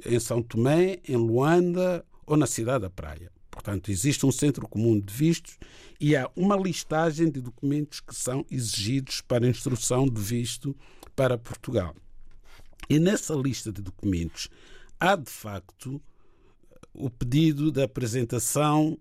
em 0.06 0.20
São 0.20 0.42
Tomé, 0.42 1.00
em 1.08 1.16
Luanda 1.16 2.04
ou 2.26 2.36
na 2.36 2.48
cidade 2.48 2.82
da 2.82 2.90
Praia. 2.90 3.32
Portanto, 3.52 3.92
existe 3.92 4.26
um 4.26 4.32
centro 4.32 4.68
comum 4.68 5.00
de 5.00 5.14
vistos 5.14 5.58
e 6.00 6.16
há 6.16 6.30
uma 6.36 6.56
listagem 6.56 7.30
de 7.30 7.40
documentos 7.40 8.00
que 8.00 8.16
são 8.16 8.44
exigidos 8.50 9.22
para 9.22 9.48
instrução 9.48 10.08
de 10.08 10.20
visto 10.20 10.76
para 11.16 11.38
Portugal. 11.38 11.96
E 12.90 13.00
nessa 13.00 13.36
lista 13.36 13.72
de 13.72 13.82
documentos 13.82 14.50
há 15.04 15.18
de 15.18 15.30
facto 15.30 16.02
o 16.94 17.10
pedido 17.10 17.74
da 17.74 17.84
apresentação 17.84 18.98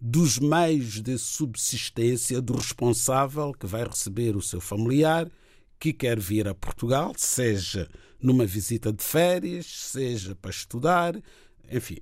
dos 0.00 0.38
meios 0.38 1.02
de 1.02 1.18
subsistência 1.18 2.40
do 2.40 2.54
responsável 2.54 3.52
que 3.52 3.66
vai 3.66 3.84
receber 3.84 4.34
o 4.34 4.40
seu 4.40 4.62
familiar 4.62 5.30
que 5.78 5.92
quer 5.92 6.18
vir 6.18 6.48
a 6.48 6.54
Portugal, 6.54 7.12
seja 7.18 7.86
numa 8.18 8.46
visita 8.46 8.90
de 8.92 9.04
férias, 9.04 9.66
seja 9.66 10.34
para 10.34 10.50
estudar, 10.50 11.20
enfim, 11.70 11.98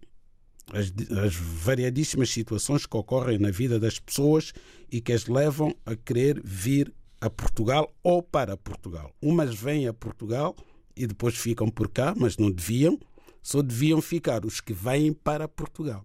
as, 0.72 0.92
as 1.18 1.34
variadíssimas 1.34 2.30
situações 2.30 2.86
que 2.86 2.96
ocorrem 2.96 3.38
na 3.38 3.50
vida 3.50 3.80
das 3.80 3.98
pessoas 3.98 4.52
e 4.92 5.00
que 5.00 5.12
as 5.12 5.26
levam 5.26 5.74
a 5.84 5.96
querer 5.96 6.40
vir 6.44 6.94
a 7.20 7.28
Portugal 7.28 7.92
ou 8.02 8.22
para 8.22 8.56
Portugal. 8.56 9.12
Umas 9.20 9.54
vêm 9.54 9.88
a 9.88 9.92
Portugal 9.92 10.54
e 10.94 11.06
depois 11.06 11.34
ficam 11.34 11.68
por 11.68 11.88
cá, 11.88 12.14
mas 12.16 12.36
não 12.36 12.50
deviam, 12.50 12.98
só 13.42 13.62
deviam 13.62 14.00
ficar 14.00 14.44
os 14.44 14.60
que 14.60 14.72
vêm 14.72 15.12
para 15.12 15.48
Portugal. 15.48 16.04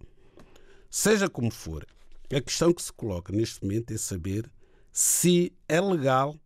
Seja 0.89 1.29
como 1.29 1.51
for, 1.51 1.85
a 2.33 2.41
questão 2.41 2.73
que 2.73 2.81
se 2.81 2.91
coloca 2.91 3.33
neste 3.33 3.63
momento 3.63 3.91
é 3.91 3.97
saber 3.97 4.49
se 4.91 5.53
é 5.67 5.79
legal 5.79 6.39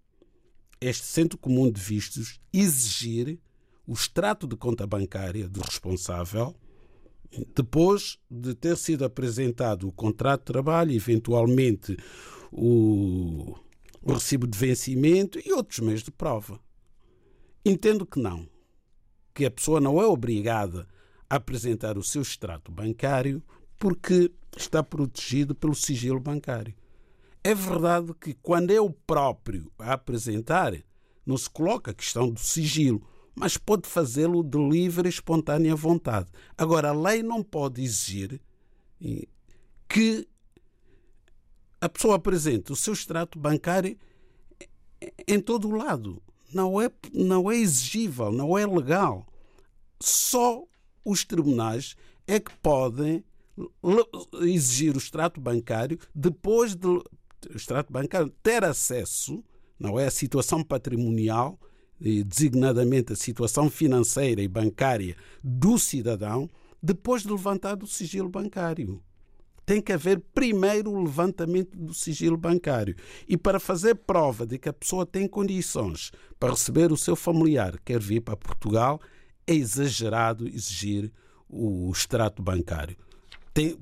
este 0.82 1.06
Centro 1.06 1.38
Comum 1.38 1.70
de 1.72 1.80
Vistos 1.80 2.40
exigir 2.52 3.40
o 3.86 3.94
extrato 3.94 4.48
de 4.48 4.56
conta 4.56 4.88
bancária 4.88 5.48
do 5.48 5.62
responsável 5.62 6.56
depois 7.56 8.18
de 8.30 8.56
ter 8.56 8.76
sido 8.76 9.06
apresentado 9.06 9.88
o 9.88 9.92
contrato 9.92 10.42
de 10.42 10.46
trabalho, 10.46 10.92
eventualmente 10.92 11.96
o, 12.52 13.56
o 14.02 14.14
recibo 14.14 14.48
de 14.48 14.58
vencimento 14.58 15.40
e 15.44 15.54
outros 15.54 15.80
meios 15.80 16.04
de 16.04 16.12
prova. 16.12 16.60
Entendo 17.64 18.06
que 18.06 18.20
não, 18.20 18.48
que 19.40 19.46
a 19.46 19.52
pessoa 19.52 19.80
não 19.80 20.02
é 20.02 20.06
obrigada 20.06 20.86
a 21.30 21.38
apresentar 21.38 21.98
o 21.98 22.04
seu 22.04 22.22
extrato 22.22 22.70
bancário 22.74 23.42
porque 23.78 24.30
está 24.58 24.84
protegido 24.84 25.56
pelo 25.56 25.74
sigilo 25.74 26.20
bancário. 26.20 26.76
É 27.42 27.56
verdade 27.56 28.14
que 28.20 28.34
quando 28.34 28.72
é 28.72 28.82
o 28.82 28.90
próprio 28.90 29.72
a 29.80 29.94
apresentar, 29.94 30.74
não 31.26 31.38
se 31.38 31.50
coloca 31.50 31.92
a 31.92 31.94
questão 31.94 32.30
do 32.30 32.38
sigilo, 32.38 33.02
mas 33.34 33.56
pode 33.56 33.88
fazê-lo 33.88 34.44
de 34.44 34.58
livre 34.58 35.08
e 35.08 35.10
espontânea 35.10 35.74
vontade. 35.74 36.30
Agora, 36.58 36.90
a 36.90 36.94
lei 36.94 37.24
não 37.24 37.42
pode 37.42 37.82
exigir 37.82 38.42
que 39.88 40.28
a 41.80 41.88
pessoa 41.88 42.18
apresente 42.18 42.74
o 42.74 42.76
seu 42.76 42.92
extrato 42.92 43.40
bancário 43.40 43.98
em 45.26 45.40
todo 45.40 45.70
o 45.70 45.78
lado. 45.78 46.22
Não 46.54 46.82
é, 46.82 46.92
não 47.14 47.52
é 47.52 47.58
exigível, 47.58 48.32
não 48.32 48.58
é 48.58 48.66
legal. 48.66 49.28
Só 50.00 50.64
os 51.06 51.24
tribunais 51.24 51.96
é 52.28 52.40
que 52.40 52.52
podem 52.58 53.24
exigir 54.42 54.96
o 54.96 55.00
extrato 55.00 55.42
bancário 55.42 56.00
depois 56.16 56.76
de 56.76 56.88
o 56.88 57.04
extrato 57.56 57.92
bancário 57.92 58.30
ter 58.44 58.64
acesso, 58.64 59.44
não 59.80 60.00
é 60.00 60.08
a 60.08 60.12
situação 60.12 60.64
patrimonial 60.64 61.60
designadamente 62.00 63.14
a 63.14 63.16
situação 63.16 63.70
financeira 63.70 64.42
e 64.42 64.48
bancária 64.48 65.16
do 65.44 65.78
cidadão, 65.78 66.50
depois 66.82 67.24
de 67.24 67.30
levantar 67.30 67.82
o 67.84 67.88
sigilo 67.88 68.30
bancário. 68.30 69.04
Tem 69.70 69.80
que 69.80 69.94
haver 69.94 70.20
primeiro 70.34 70.90
o 70.90 71.04
levantamento 71.04 71.78
do 71.78 71.94
sigilo 71.94 72.36
bancário. 72.36 72.96
E 73.28 73.38
para 73.38 73.60
fazer 73.60 73.94
prova 73.94 74.44
de 74.44 74.58
que 74.58 74.68
a 74.68 74.74
pessoa 74.74 75.06
tem 75.06 75.28
condições 75.28 76.12
para 76.40 76.50
receber 76.50 76.92
o 76.92 76.98
seu 76.98 77.16
familiar 77.16 77.74
que 77.74 77.94
quer 77.94 78.00
vir 78.00 78.22
para 78.22 78.36
Portugal, 78.36 79.00
é 79.46 79.54
exagerado 79.54 80.48
exigir 80.48 81.12
o 81.48 81.92
extrato 81.92 82.42
bancário. 82.42 82.98
Tem, 83.54 83.78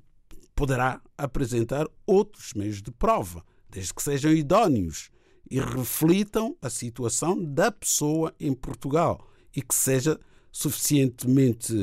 poderá 0.53 0.99
apresentar 1.17 1.87
outros 2.05 2.53
meios 2.53 2.81
de 2.81 2.91
prova, 2.91 3.41
desde 3.69 3.93
que 3.93 4.03
sejam 4.03 4.33
idóneos 4.33 5.09
e 5.49 5.57
reflitam 5.57 6.57
a 6.61 6.69
situação 6.69 7.41
da 7.41 7.71
pessoa 7.71 8.35
em 8.41 8.53
Portugal 8.53 9.25
e 9.55 9.61
que 9.61 9.73
seja 9.73 10.19
suficientemente 10.51 11.73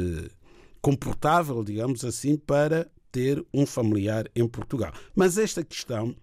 comportável, 0.83 1.65
digamos 1.65 2.05
assim, 2.05 2.37
para 2.37 2.87
ter 3.15 3.47
um 3.55 3.65
familiar 3.65 4.29
em 4.35 4.49
Portugal. 4.49 4.93
Mas 5.15 5.39
esta 5.39 5.63
questão, 5.63 6.17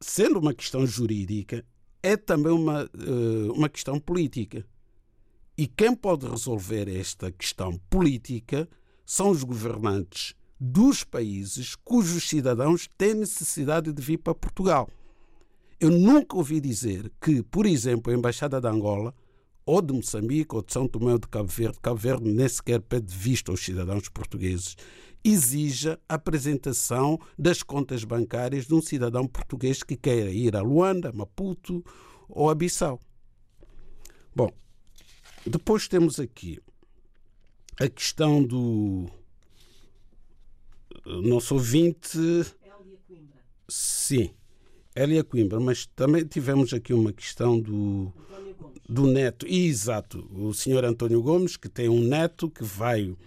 sendo 0.00 0.40
uma 0.40 0.52
questão 0.52 0.84
jurídica, 0.84 1.64
é 2.02 2.16
também 2.16 2.50
uma, 2.50 2.90
eh, 2.92 3.50
uma 3.52 3.68
questão 3.68 4.00
política. 4.00 4.66
E 5.56 5.68
quem 5.68 5.94
pode 5.94 6.26
resolver 6.26 6.88
esta 6.88 7.30
questão 7.30 7.78
política 7.88 8.68
são 9.04 9.30
os 9.30 9.44
governantes 9.44 10.34
dos 10.58 11.04
países 11.04 11.76
cujos 11.76 12.28
cidadãos 12.28 12.88
têm 12.98 13.14
necessidade 13.14 13.92
de 13.92 14.02
vir 14.02 14.18
para 14.18 14.34
Portugal. 14.34 14.90
Eu 15.78 15.90
nunca 15.90 16.36
ouvi 16.36 16.60
dizer 16.60 17.12
que, 17.20 17.44
por 17.44 17.64
exemplo, 17.64 18.12
a 18.12 18.16
Embaixada 18.16 18.60
de 18.60 18.66
Angola, 18.66 19.14
ou 19.64 19.80
de 19.80 19.92
Moçambique, 19.92 20.54
ou 20.54 20.62
de 20.62 20.72
São 20.72 20.88
Tomé 20.88 21.12
ou 21.12 21.18
de 21.18 21.28
Cabo 21.28 21.48
Verde, 21.48 21.78
Cabo 21.80 21.96
Verde 21.96 22.24
nem 22.28 22.48
sequer 22.48 22.80
pede 22.80 23.14
visto 23.14 23.50
aos 23.50 23.60
cidadãos 23.60 24.08
portugueses, 24.08 24.76
exija 25.28 25.98
a 26.08 26.14
apresentação 26.14 27.18
das 27.36 27.62
contas 27.62 28.04
bancárias 28.04 28.66
de 28.66 28.74
um 28.74 28.80
cidadão 28.80 29.26
português 29.26 29.82
que 29.82 29.96
queira 29.96 30.30
ir 30.30 30.54
a 30.54 30.62
Luanda, 30.62 31.12
Maputo 31.12 31.84
ou 32.28 32.48
a 32.48 32.54
Bissau. 32.54 33.00
Bom, 34.34 34.50
depois 35.44 35.88
temos 35.88 36.20
aqui 36.20 36.60
a 37.80 37.88
questão 37.88 38.42
do 38.42 39.06
nosso 41.04 41.54
ouvinte. 41.54 42.18
Sim. 43.68 44.30
Elia 44.94 45.24
Coimbra, 45.24 45.60
mas 45.60 45.86
também 45.86 46.24
tivemos 46.24 46.72
aqui 46.72 46.94
uma 46.94 47.12
questão 47.12 47.60
do, 47.60 48.10
do 48.88 49.06
neto. 49.06 49.46
E, 49.46 49.66
exato, 49.66 50.26
o 50.32 50.54
senhor 50.54 50.84
António 50.84 51.20
Gomes, 51.20 51.56
que 51.56 51.68
tem 51.68 51.88
um 51.88 52.00
neto 52.00 52.48
que 52.48 52.64
veio 52.64 53.18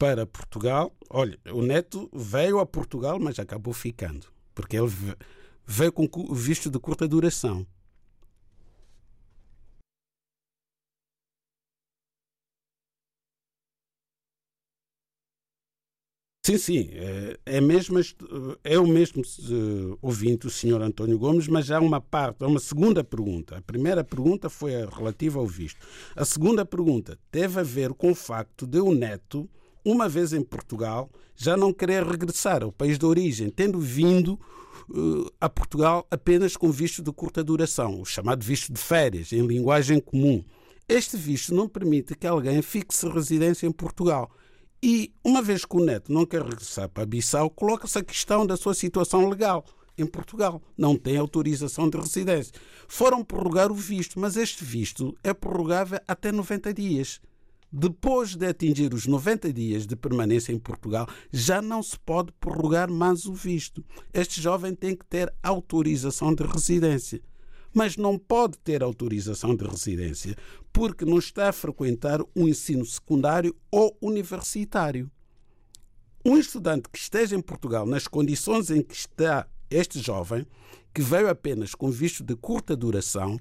para 0.00 0.24
Portugal. 0.26 0.96
Olha, 1.10 1.38
o 1.52 1.60
neto 1.60 2.08
veio 2.14 2.58
a 2.58 2.64
Portugal, 2.64 3.20
mas 3.20 3.38
acabou 3.38 3.74
ficando, 3.74 4.26
porque 4.54 4.78
ele 4.78 4.90
veio 5.66 5.92
com 5.92 6.08
visto 6.34 6.70
de 6.70 6.78
curta 6.78 7.06
duração. 7.06 7.66
Sim, 16.42 16.56
sim, 16.56 16.88
é, 16.94 17.38
é, 17.44 17.60
mesmo, 17.60 18.00
é 18.64 18.78
o 18.78 18.86
mesmo 18.86 19.22
uh, 19.22 19.98
ouvinte, 20.00 20.46
o 20.46 20.50
senhor 20.50 20.80
António 20.80 21.18
Gomes, 21.18 21.46
mas 21.46 21.70
há 21.70 21.78
uma 21.78 22.00
parte, 22.00 22.42
há 22.42 22.46
uma 22.46 22.58
segunda 22.58 23.04
pergunta. 23.04 23.58
A 23.58 23.60
primeira 23.60 24.02
pergunta 24.02 24.48
foi 24.48 24.72
relativa 24.86 25.38
ao 25.38 25.46
visto. 25.46 25.86
A 26.16 26.24
segunda 26.24 26.64
pergunta 26.64 27.18
teve 27.30 27.60
a 27.60 27.62
ver 27.62 27.92
com 27.92 28.12
o 28.12 28.14
facto 28.14 28.66
de 28.66 28.80
o 28.80 28.94
neto, 28.94 29.48
uma 29.84 30.08
vez 30.08 30.32
em 30.32 30.42
Portugal, 30.42 31.10
já 31.36 31.56
não 31.56 31.72
querer 31.72 32.04
regressar 32.04 32.62
ao 32.62 32.72
país 32.72 32.98
de 32.98 33.06
origem, 33.06 33.50
tendo 33.50 33.78
vindo 33.78 34.38
uh, 34.88 35.30
a 35.40 35.48
Portugal 35.48 36.06
apenas 36.10 36.56
com 36.56 36.70
visto 36.70 37.02
de 37.02 37.12
curta 37.12 37.42
duração, 37.42 38.00
o 38.00 38.04
chamado 38.04 38.44
visto 38.44 38.72
de 38.72 38.80
férias, 38.80 39.32
em 39.32 39.46
linguagem 39.46 40.00
comum. 40.00 40.44
Este 40.88 41.16
visto 41.16 41.54
não 41.54 41.68
permite 41.68 42.14
que 42.14 42.26
alguém 42.26 42.60
fixe 42.62 43.08
residência 43.08 43.66
em 43.66 43.72
Portugal 43.72 44.30
e, 44.82 45.12
uma 45.22 45.42
vez 45.42 45.64
que 45.64 45.76
o 45.76 45.84
neto 45.84 46.12
não 46.12 46.24
quer 46.24 46.42
regressar 46.42 46.88
para 46.88 47.04
Bissau, 47.04 47.50
coloca-se 47.50 47.98
a 47.98 48.02
questão 48.02 48.46
da 48.46 48.56
sua 48.56 48.74
situação 48.74 49.28
legal 49.28 49.64
em 49.96 50.06
Portugal. 50.06 50.62
Não 50.76 50.96
tem 50.96 51.16
autorização 51.16 51.88
de 51.88 51.98
residência. 51.98 52.52
Foram 52.88 53.22
prorrogar 53.22 53.70
o 53.70 53.74
visto, 53.74 54.18
mas 54.18 54.36
este 54.36 54.64
visto 54.64 55.16
é 55.22 55.34
prorrogável 55.34 56.00
até 56.08 56.32
90 56.32 56.72
dias. 56.72 57.20
Depois 57.72 58.34
de 58.34 58.46
atingir 58.46 58.92
os 58.92 59.06
90 59.06 59.52
dias 59.52 59.86
de 59.86 59.94
permanência 59.94 60.52
em 60.52 60.58
Portugal, 60.58 61.08
já 61.32 61.62
não 61.62 61.82
se 61.82 61.98
pode 61.98 62.32
prorrogar 62.32 62.90
mais 62.90 63.26
o 63.26 63.32
visto. 63.32 63.84
Este 64.12 64.40
jovem 64.40 64.74
tem 64.74 64.96
que 64.96 65.06
ter 65.06 65.32
autorização 65.42 66.34
de 66.34 66.42
residência 66.42 67.20
mas 67.72 67.96
não 67.96 68.18
pode 68.18 68.58
ter 68.58 68.82
autorização 68.82 69.54
de 69.54 69.64
residência 69.64 70.36
porque 70.72 71.04
não 71.04 71.18
está 71.18 71.48
a 71.48 71.52
frequentar 71.52 72.20
um 72.34 72.48
ensino 72.48 72.84
secundário 72.84 73.54
ou 73.70 73.96
universitário. 74.00 75.10
Um 76.24 76.36
estudante 76.36 76.88
que 76.88 76.98
esteja 76.98 77.34
em 77.34 77.40
Portugal 77.40 77.86
nas 77.86 78.06
condições 78.06 78.70
em 78.70 78.82
que 78.82 78.94
está 78.94 79.48
este 79.70 80.00
jovem, 80.00 80.46
que 80.92 81.00
veio 81.00 81.28
apenas 81.28 81.74
com 81.74 81.90
visto 81.90 82.22
de 82.22 82.34
curta 82.36 82.76
duração, 82.76 83.38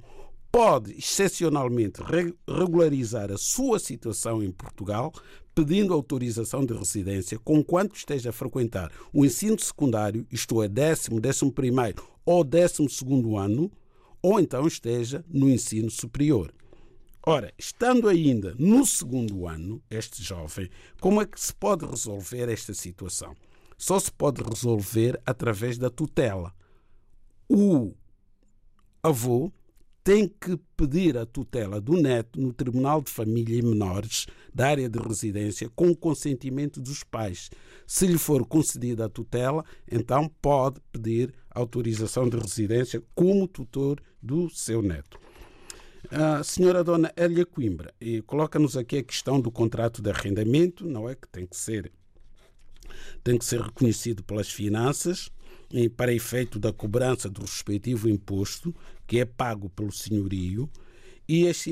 pode 0.52 0.93
excepcionalmente 0.97 2.02
regularizar 2.47 3.32
a 3.32 3.38
sua 3.38 3.80
situação 3.80 4.43
em 4.43 4.52
Portugal, 4.52 5.14
pedindo 5.54 5.93
autorização 5.93 6.66
de 6.66 6.74
residência, 6.74 7.38
conquanto 7.39 7.95
esteja 7.95 8.30
a 8.30 8.34
frequentar 8.34 8.91
o 9.14 9.26
ensino 9.26 9.60
secundário, 9.60 10.26
isto 10.32 10.64
é, 10.64 10.68
décimo, 10.68 11.20
décimo 11.20 11.52
primeiro 11.52 12.04
ou 12.26 12.43
décimo 12.43 12.89
segundo 12.89 13.38
ano, 13.38 13.72
ou 14.22 14.39
então 14.39 14.68
esteja 14.68 15.24
no 15.28 15.50
ensino 15.50 15.89
superior. 15.89 16.54
Ora, 17.26 17.54
estando 17.58 18.08
ainda 18.08 18.56
no 18.58 18.86
segundo 18.86 19.47
ano, 19.47 19.82
este 19.89 20.24
jovem, 20.24 20.70
como 21.00 21.22
é 21.22 21.26
que 21.26 21.39
se 21.39 21.54
pode 21.54 21.86
resolver 21.86 22.50
esta 22.50 22.74
situação? 22.74 23.36
Só 23.78 24.00
se 24.00 24.12
pode 24.12 24.41
resolver 24.41 25.22
através 25.26 25.78
da 25.78 25.89
tutela. 25.89 26.54
O 27.47 27.93
avô 29.04 29.52
tem 30.10 30.28
que 30.28 30.57
pedir 30.76 31.16
a 31.20 31.24
tutela 31.24 31.80
do 31.80 31.93
neto 31.93 32.41
no 32.41 32.51
Tribunal 32.51 32.99
de 32.99 33.12
Família 33.12 33.60
e 33.60 33.62
Menores 33.62 34.26
da 34.51 34.68
área 34.70 34.89
de 34.89 34.97
residência 34.97 35.70
com 35.76 35.91
o 35.91 35.95
consentimento 35.95 36.82
dos 36.82 37.03
pais. 37.03 37.51
Se 37.86 38.07
lhe 38.07 38.18
for 38.18 38.43
concedida 38.43 39.05
a 39.05 39.10
tutela, 39.10 39.64
então 39.88 40.28
pode 40.41 40.82
pedir 40.91 41.32
autorização 41.51 42.28
de 42.28 42.39
residência 42.39 43.03
como 43.14 43.47
tutor 43.47 44.01
do 44.20 44.49
seu 44.49 44.82
neto. 44.82 45.20
A 46.10 46.43
senhora 46.43 46.84
dona 46.84 47.14
Elia 47.16 47.45
Coimbra 47.45 47.93
coloca-nos 48.26 48.76
aqui 48.76 48.97
a 48.97 49.03
questão 49.03 49.39
do 49.39 49.51
contrato 49.51 50.01
de 50.01 50.10
arrendamento, 50.10 50.88
não 50.88 51.07
é 51.07 51.14
que 51.14 51.28
tem 51.28 51.45
que 51.45 51.55
ser 51.55 51.91
tem 53.24 53.38
que 53.38 53.45
ser 53.45 53.62
reconhecido 53.62 54.24
pelas 54.24 54.49
finanças 54.49 55.30
para 55.95 56.12
efeito 56.12 56.57
da 56.57 56.74
cobrança 56.74 57.30
do 57.30 57.41
respectivo 57.41 58.10
imposto 58.10 58.74
que 59.10 59.20
é 59.20 59.26
pago 59.26 59.72
pelo 59.72 59.91
senhorio 59.91 60.70
e 61.28 61.47
as, 61.47 61.66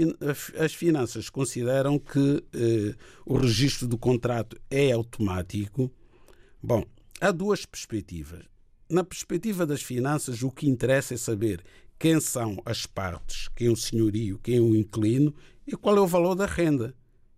as 0.57 0.73
finanças 0.73 1.29
consideram 1.29 1.99
que 1.99 2.43
eh, 2.51 2.95
o 3.27 3.37
registro 3.37 3.87
do 3.87 3.95
contrato 3.95 4.59
é 4.71 4.91
automático. 4.91 5.91
Bom, 6.61 6.83
há 7.21 7.31
duas 7.31 7.63
perspectivas. 7.63 8.43
Na 8.89 9.03
perspectiva 9.03 9.67
das 9.67 9.83
finanças, 9.83 10.41
o 10.41 10.49
que 10.49 10.67
interessa 10.67 11.13
é 11.13 11.17
saber 11.17 11.63
quem 11.99 12.19
são 12.19 12.57
as 12.65 12.87
partes, 12.87 13.49
quem 13.55 13.67
é 13.67 13.71
o 13.71 13.75
senhorio, 13.75 14.39
quem 14.39 14.57
é 14.57 14.59
o 14.59 14.75
inquilino 14.75 15.31
e 15.67 15.75
qual 15.75 15.95
é 15.95 16.01
o 16.01 16.07
valor 16.07 16.33
da 16.33 16.47
renda, 16.47 16.95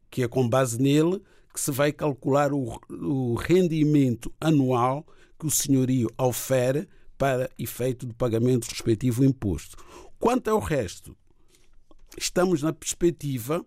que 0.10 0.24
é 0.24 0.30
com 0.30 0.48
base 0.48 0.82
nele 0.82 1.22
que 1.54 1.60
se 1.60 1.72
vai 1.72 1.92
calcular 1.92 2.54
o, 2.54 2.80
o 2.90 3.36
rendimento 3.36 4.34
anual 4.40 5.06
que 5.38 5.46
o 5.46 5.52
senhorio 5.52 6.10
ofere 6.18 6.88
para 7.20 7.52
efeito 7.60 8.06
do 8.06 8.16
pagamento 8.16 8.66
do 8.66 8.72
respectivo 8.72 9.26
imposto. 9.26 9.76
Quanto 10.18 10.50
ao 10.50 10.58
resto, 10.58 11.16
estamos 12.18 12.64
na 12.64 12.72
perspectiva 12.72 13.64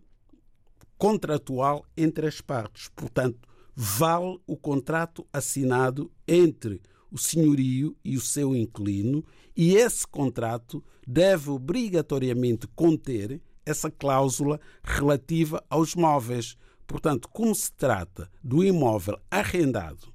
contratual 0.96 1.84
entre 1.94 2.26
as 2.26 2.40
partes. 2.40 2.88
Portanto, 2.96 3.46
vale 3.76 4.40
o 4.46 4.57
contrato 4.57 5.26
assinado 5.30 6.11
entre 6.26 6.80
o 7.11 7.18
senhorio 7.18 7.94
e 8.03 8.16
o 8.16 8.20
seu 8.22 8.57
inquilino, 8.57 9.22
e 9.55 9.76
esse 9.76 10.07
contrato 10.07 10.82
deve 11.07 11.50
obrigatoriamente 11.50 12.66
conter 12.68 13.38
essa 13.66 13.90
cláusula 13.90 14.59
relativa 14.82 15.62
aos 15.68 15.94
móveis. 15.94 16.57
Portanto, 16.86 17.28
como 17.28 17.55
se 17.55 17.70
trata 17.70 18.30
do 18.42 18.64
imóvel 18.64 19.20
arrendado 19.30 20.12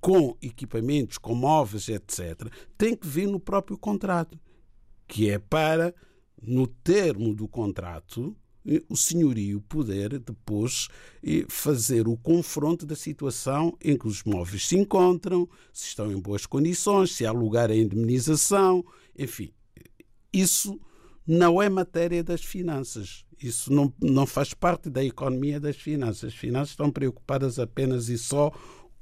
com 0.00 0.36
equipamentos, 0.42 1.16
com 1.18 1.34
móveis, 1.34 1.88
etc., 1.88 2.50
tem 2.76 2.94
que 2.94 3.06
vir 3.06 3.26
no 3.26 3.40
próprio 3.40 3.78
contrato, 3.78 4.38
que 5.08 5.30
é 5.30 5.38
para, 5.38 5.94
no 6.42 6.66
termo 6.66 7.34
do 7.34 7.48
contrato, 7.48 8.36
o 8.88 8.96
senhorio 8.96 9.60
poder 9.60 10.18
depois 10.18 10.88
fazer 11.48 12.08
o 12.08 12.16
confronto 12.16 12.86
da 12.86 12.96
situação 12.96 13.76
em 13.82 13.96
que 13.96 14.06
os 14.06 14.22
móveis 14.24 14.66
se 14.66 14.76
encontram, 14.76 15.48
se 15.72 15.88
estão 15.88 16.10
em 16.10 16.18
boas 16.18 16.46
condições, 16.46 17.12
se 17.12 17.26
há 17.26 17.32
lugar 17.32 17.70
à 17.70 17.76
indemnização, 17.76 18.84
enfim. 19.18 19.52
Isso 20.32 20.80
não 21.26 21.60
é 21.62 21.68
matéria 21.68 22.24
das 22.24 22.42
finanças. 22.42 23.24
Isso 23.40 23.72
não, 23.72 23.92
não 24.00 24.26
faz 24.26 24.54
parte 24.54 24.88
da 24.88 25.04
economia 25.04 25.60
das 25.60 25.76
finanças. 25.76 26.32
As 26.32 26.34
finanças 26.34 26.70
estão 26.70 26.90
preocupadas 26.90 27.58
apenas 27.58 28.08
e 28.08 28.16
só 28.16 28.50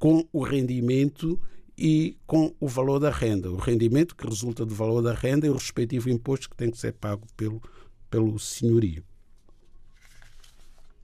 com 0.02 0.26
o 0.32 0.42
rendimento 0.42 1.40
e 1.78 2.16
com 2.26 2.52
o 2.58 2.66
valor 2.66 2.98
da 2.98 3.08
renda. 3.08 3.52
O 3.52 3.56
rendimento 3.56 4.16
que 4.16 4.26
resulta 4.26 4.66
do 4.66 4.74
valor 4.74 5.00
da 5.00 5.14
renda 5.14 5.46
e 5.46 5.50
o 5.50 5.52
respectivo 5.52 6.10
imposto 6.10 6.50
que 6.50 6.56
tem 6.56 6.72
que 6.72 6.76
ser 6.76 6.94
pago 6.94 7.24
pelo, 7.36 7.62
pelo 8.10 8.36
senhorio. 8.36 9.04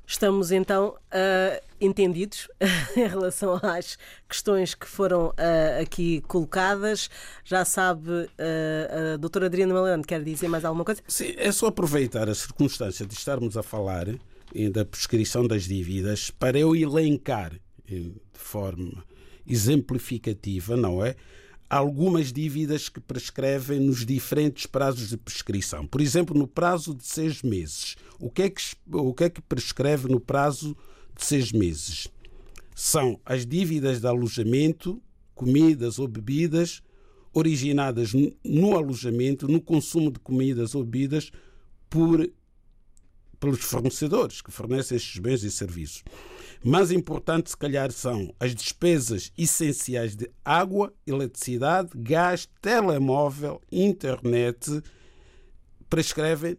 Estamos 0.05 0.51
então 0.51 0.97
uh, 1.15 1.65
entendidos 1.81 2.49
em 2.97 3.07
relação 3.07 3.61
às 3.63 3.97
questões 4.29 4.75
que 4.75 4.89
foram 4.89 5.29
uh, 5.29 5.81
aqui 5.81 6.21
colocadas. 6.23 7.09
Já 7.45 7.65
sabe, 7.65 8.11
uh, 8.11 9.15
a 9.15 9.17
doutora 9.17 9.47
Adriana 9.47 9.75
Malando 9.75 10.09
quer 10.09 10.25
dizer 10.25 10.49
mais 10.49 10.65
alguma 10.65 10.85
coisa? 10.85 11.01
Sim, 11.07 11.35
é 11.37 11.53
só 11.53 11.67
aproveitar 11.67 12.29
a 12.29 12.35
circunstância 12.35 13.07
de 13.07 13.15
estarmos 13.15 13.57
a 13.57 13.63
falar 13.63 14.07
da 14.73 14.85
prescrição 14.85 15.47
das 15.47 15.69
dívidas 15.69 16.33
para 16.33 16.59
eu 16.59 16.75
elencar 16.75 17.53
de 17.89 18.13
forma 18.35 19.05
exemplificativa, 19.47 20.77
não 20.77 21.05
é? 21.05 21.17
Algumas 21.71 22.33
dívidas 22.33 22.89
que 22.89 23.01
prescrevem 23.01 23.81
nos 23.81 24.05
diferentes 24.05 24.67
prazos 24.67 25.11
de 25.11 25.17
prescrição. 25.17 25.87
Por 25.87 26.01
exemplo, 26.01 26.37
no 26.37 26.47
prazo 26.47 26.95
de 26.95 27.07
seis 27.07 27.43
meses. 27.43 27.97
O 28.19 28.31
que 28.31 28.43
é 28.43 28.51
que, 28.51 28.63
o 28.91 29.13
que, 29.13 29.25
é 29.25 29.31
que 29.31 29.43
prescreve 29.43 30.09
no 30.09 30.19
prazo 30.19 30.77
de 31.17 31.25
seis 31.25 31.53
meses? 31.53 32.09
São 32.75 33.21
as 33.25 33.45
dívidas 33.45 34.01
de 34.01 34.07
alojamento, 34.07 35.03
comidas 35.35 35.99
ou 35.99 36.09
bebidas 36.09 36.83
originadas 37.33 38.13
no 38.45 38.77
alojamento, 38.77 39.47
no 39.47 39.61
consumo 39.61 40.11
de 40.11 40.19
comidas 40.19 40.75
ou 40.75 40.85
bebidas 40.85 41.31
por, 41.89 42.29
pelos 43.39 43.61
fornecedores 43.61 44.41
que 44.41 44.51
fornecem 44.51 44.97
estes 44.97 45.19
bens 45.19 45.43
e 45.43 45.51
serviços. 45.51 46.03
Mais 46.65 46.91
importante, 46.91 47.51
se 47.51 47.57
calhar, 47.57 47.93
são 47.93 48.35
as 48.41 48.55
despesas 48.55 49.33
essenciais 49.39 50.17
de 50.17 50.31
água, 50.45 50.93
eletricidade, 51.07 51.91
gás, 51.95 52.49
telemóvel, 52.61 53.61
internet, 53.71 54.83
prescrevem 55.89 56.59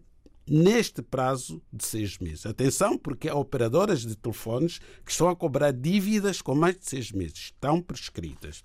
neste 0.50 1.02
prazo 1.02 1.62
de 1.72 1.86
seis 1.86 2.18
meses. 2.18 2.46
Atenção, 2.46 2.98
porque 2.98 3.30
há 3.30 3.36
operadoras 3.36 4.02
de 4.02 4.16
telefones 4.16 4.80
que 5.06 5.12
estão 5.12 5.30
a 5.30 5.36
cobrar 5.36 5.72
dívidas 5.72 6.42
com 6.42 6.56
mais 6.56 6.78
de 6.78 6.90
seis 6.90 7.12
meses. 7.12 7.52
Estão 7.54 7.82
prescritas. 7.82 8.64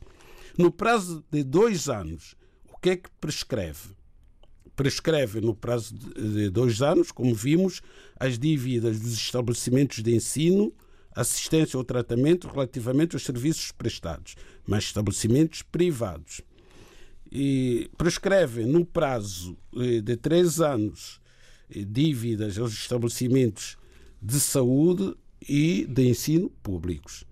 No 0.57 0.71
prazo 0.71 1.23
de 1.31 1.43
dois 1.43 1.89
anos, 1.89 2.35
o 2.73 2.79
que 2.79 2.91
é 2.91 2.97
que 2.97 3.11
prescreve? 3.21 3.91
Prescreve 4.75 5.41
no 5.41 5.55
prazo 5.55 5.95
de 5.95 6.49
dois 6.49 6.81
anos, 6.81 7.13
como 7.13 7.35
vimos, 7.35 7.83
as 8.19 8.39
dívidas 8.39 8.99
dos 9.01 9.15
estabelecimentos 9.15 10.03
de 10.03 10.15
ensino, 10.15 10.73
assistência 11.15 11.79
ou 11.79 11.85
tratamento 11.85 12.49
relativamente 12.49 13.15
aos 13.15 13.25
serviços 13.25 13.73
prestados, 13.73 14.35
mas 14.67 14.85
estabelecimentos 14.85 15.63
privados. 15.63 16.41
E 17.31 17.91
prescreve 17.97 18.65
no 18.65 18.85
prazo 18.85 19.57
eh, 19.77 20.01
de 20.01 20.17
três 20.17 20.61
anos 20.61 21.21
eh, 21.71 21.85
dívidas 21.85 22.59
aos 22.59 22.73
estabelecimentos 22.73 23.77
de 24.21 24.39
saúde 24.39 25.15
e 25.49 25.87
de 25.87 26.09
ensino 26.09 26.51
públicos. 26.63 27.25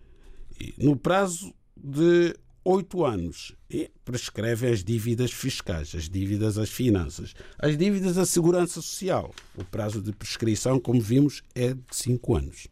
E 0.60 0.74
no 0.78 0.96
prazo 0.96 1.54
de 1.76 2.34
oito 2.64 3.04
anos, 3.04 3.56
prescreve 4.04 4.68
as 4.68 4.84
dívidas 4.84 5.32
fiscais, 5.32 5.94
as 5.94 6.08
dívidas 6.08 6.58
às 6.58 6.70
finanças, 6.70 7.34
as 7.58 7.76
dívidas 7.76 8.18
à 8.18 8.26
segurança 8.26 8.80
social. 8.80 9.34
O 9.56 9.64
prazo 9.64 10.00
de 10.00 10.12
prescrição, 10.12 10.78
como 10.78 11.00
vimos, 11.00 11.42
é 11.54 11.74
de 11.74 11.82
cinco 11.90 12.36
anos. 12.36 12.68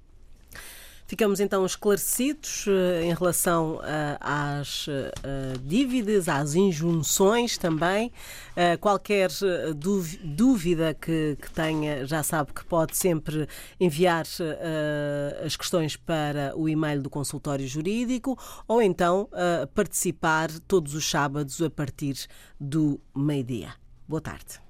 Ficamos 1.11 1.41
então 1.41 1.67
esclarecidos 1.67 2.69
uh, 2.69 3.03
em 3.03 3.13
relação 3.13 3.79
uh, 3.79 3.81
às 4.21 4.87
uh, 4.87 5.59
dívidas, 5.61 6.29
às 6.29 6.55
injunções 6.55 7.59
também. 7.59 8.13
qualquer 8.81 9.29
dúvida 10.23 10.95
que, 10.95 11.37
tenha, 11.53 12.07
já 12.07 12.23
sabe 12.23 12.53
que 12.53 12.65
pode 12.65 12.97
sempre 12.97 13.49
enviar 13.81 14.25
as 15.45 15.57
questões 15.57 15.97
para 15.97 16.53
o 16.57 16.69
e-mail 16.69 17.03
do 17.03 17.11
consultório 17.11 17.67
jurídico 17.67 18.39
ou 18.69 18.81
então 18.81 19.29
participar 19.75 20.49
todos 20.69 20.95
os 20.95 21.09
sábados 21.09 21.61
a 21.61 21.71
partir 21.71 22.27
do 22.61 23.01
meio-dia. 23.17 23.73
Boa 24.07 24.21
tarde. 24.21 24.61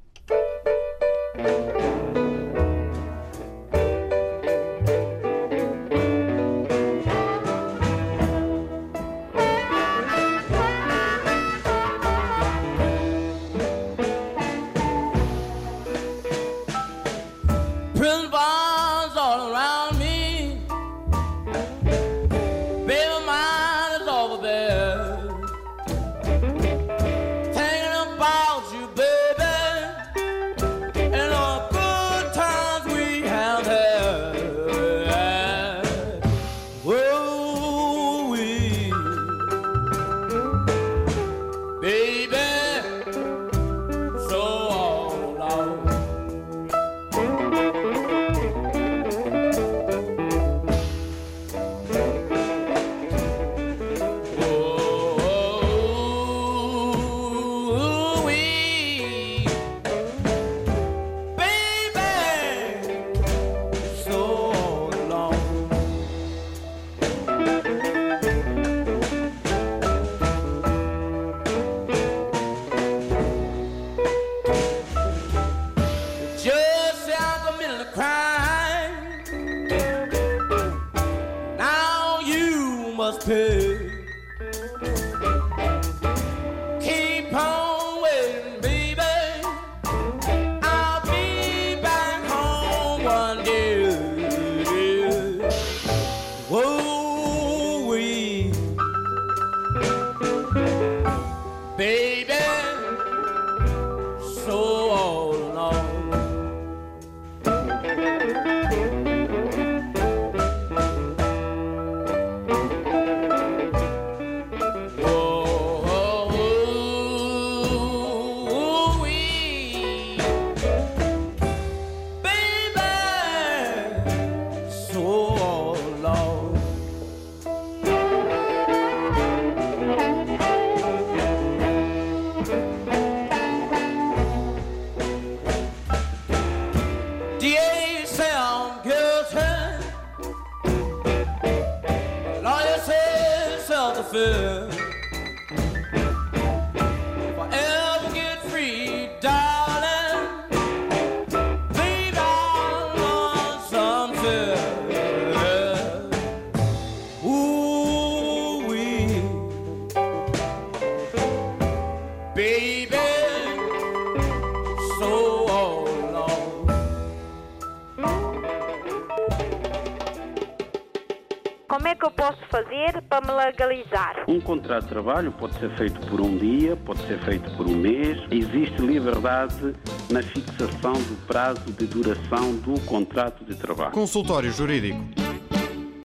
Contrato 174.50 174.82
de 174.82 174.88
trabalho 174.88 175.30
pode 175.30 175.56
ser 175.60 175.70
feito 175.76 176.00
por 176.08 176.20
um 176.20 176.36
dia, 176.36 176.74
pode 176.74 177.06
ser 177.06 177.20
feito 177.20 177.48
por 177.56 177.68
um 177.68 177.76
mês. 177.76 178.18
Existe 178.32 178.82
liberdade 178.82 179.76
na 180.10 180.22
fixação 180.24 180.94
do 180.94 181.26
prazo 181.26 181.70
de 181.70 181.86
duração 181.86 182.56
do 182.56 182.80
contrato 182.80 183.44
de 183.44 183.54
trabalho. 183.54 183.92
Consultório 183.92 184.50
Jurídico. 184.50 185.19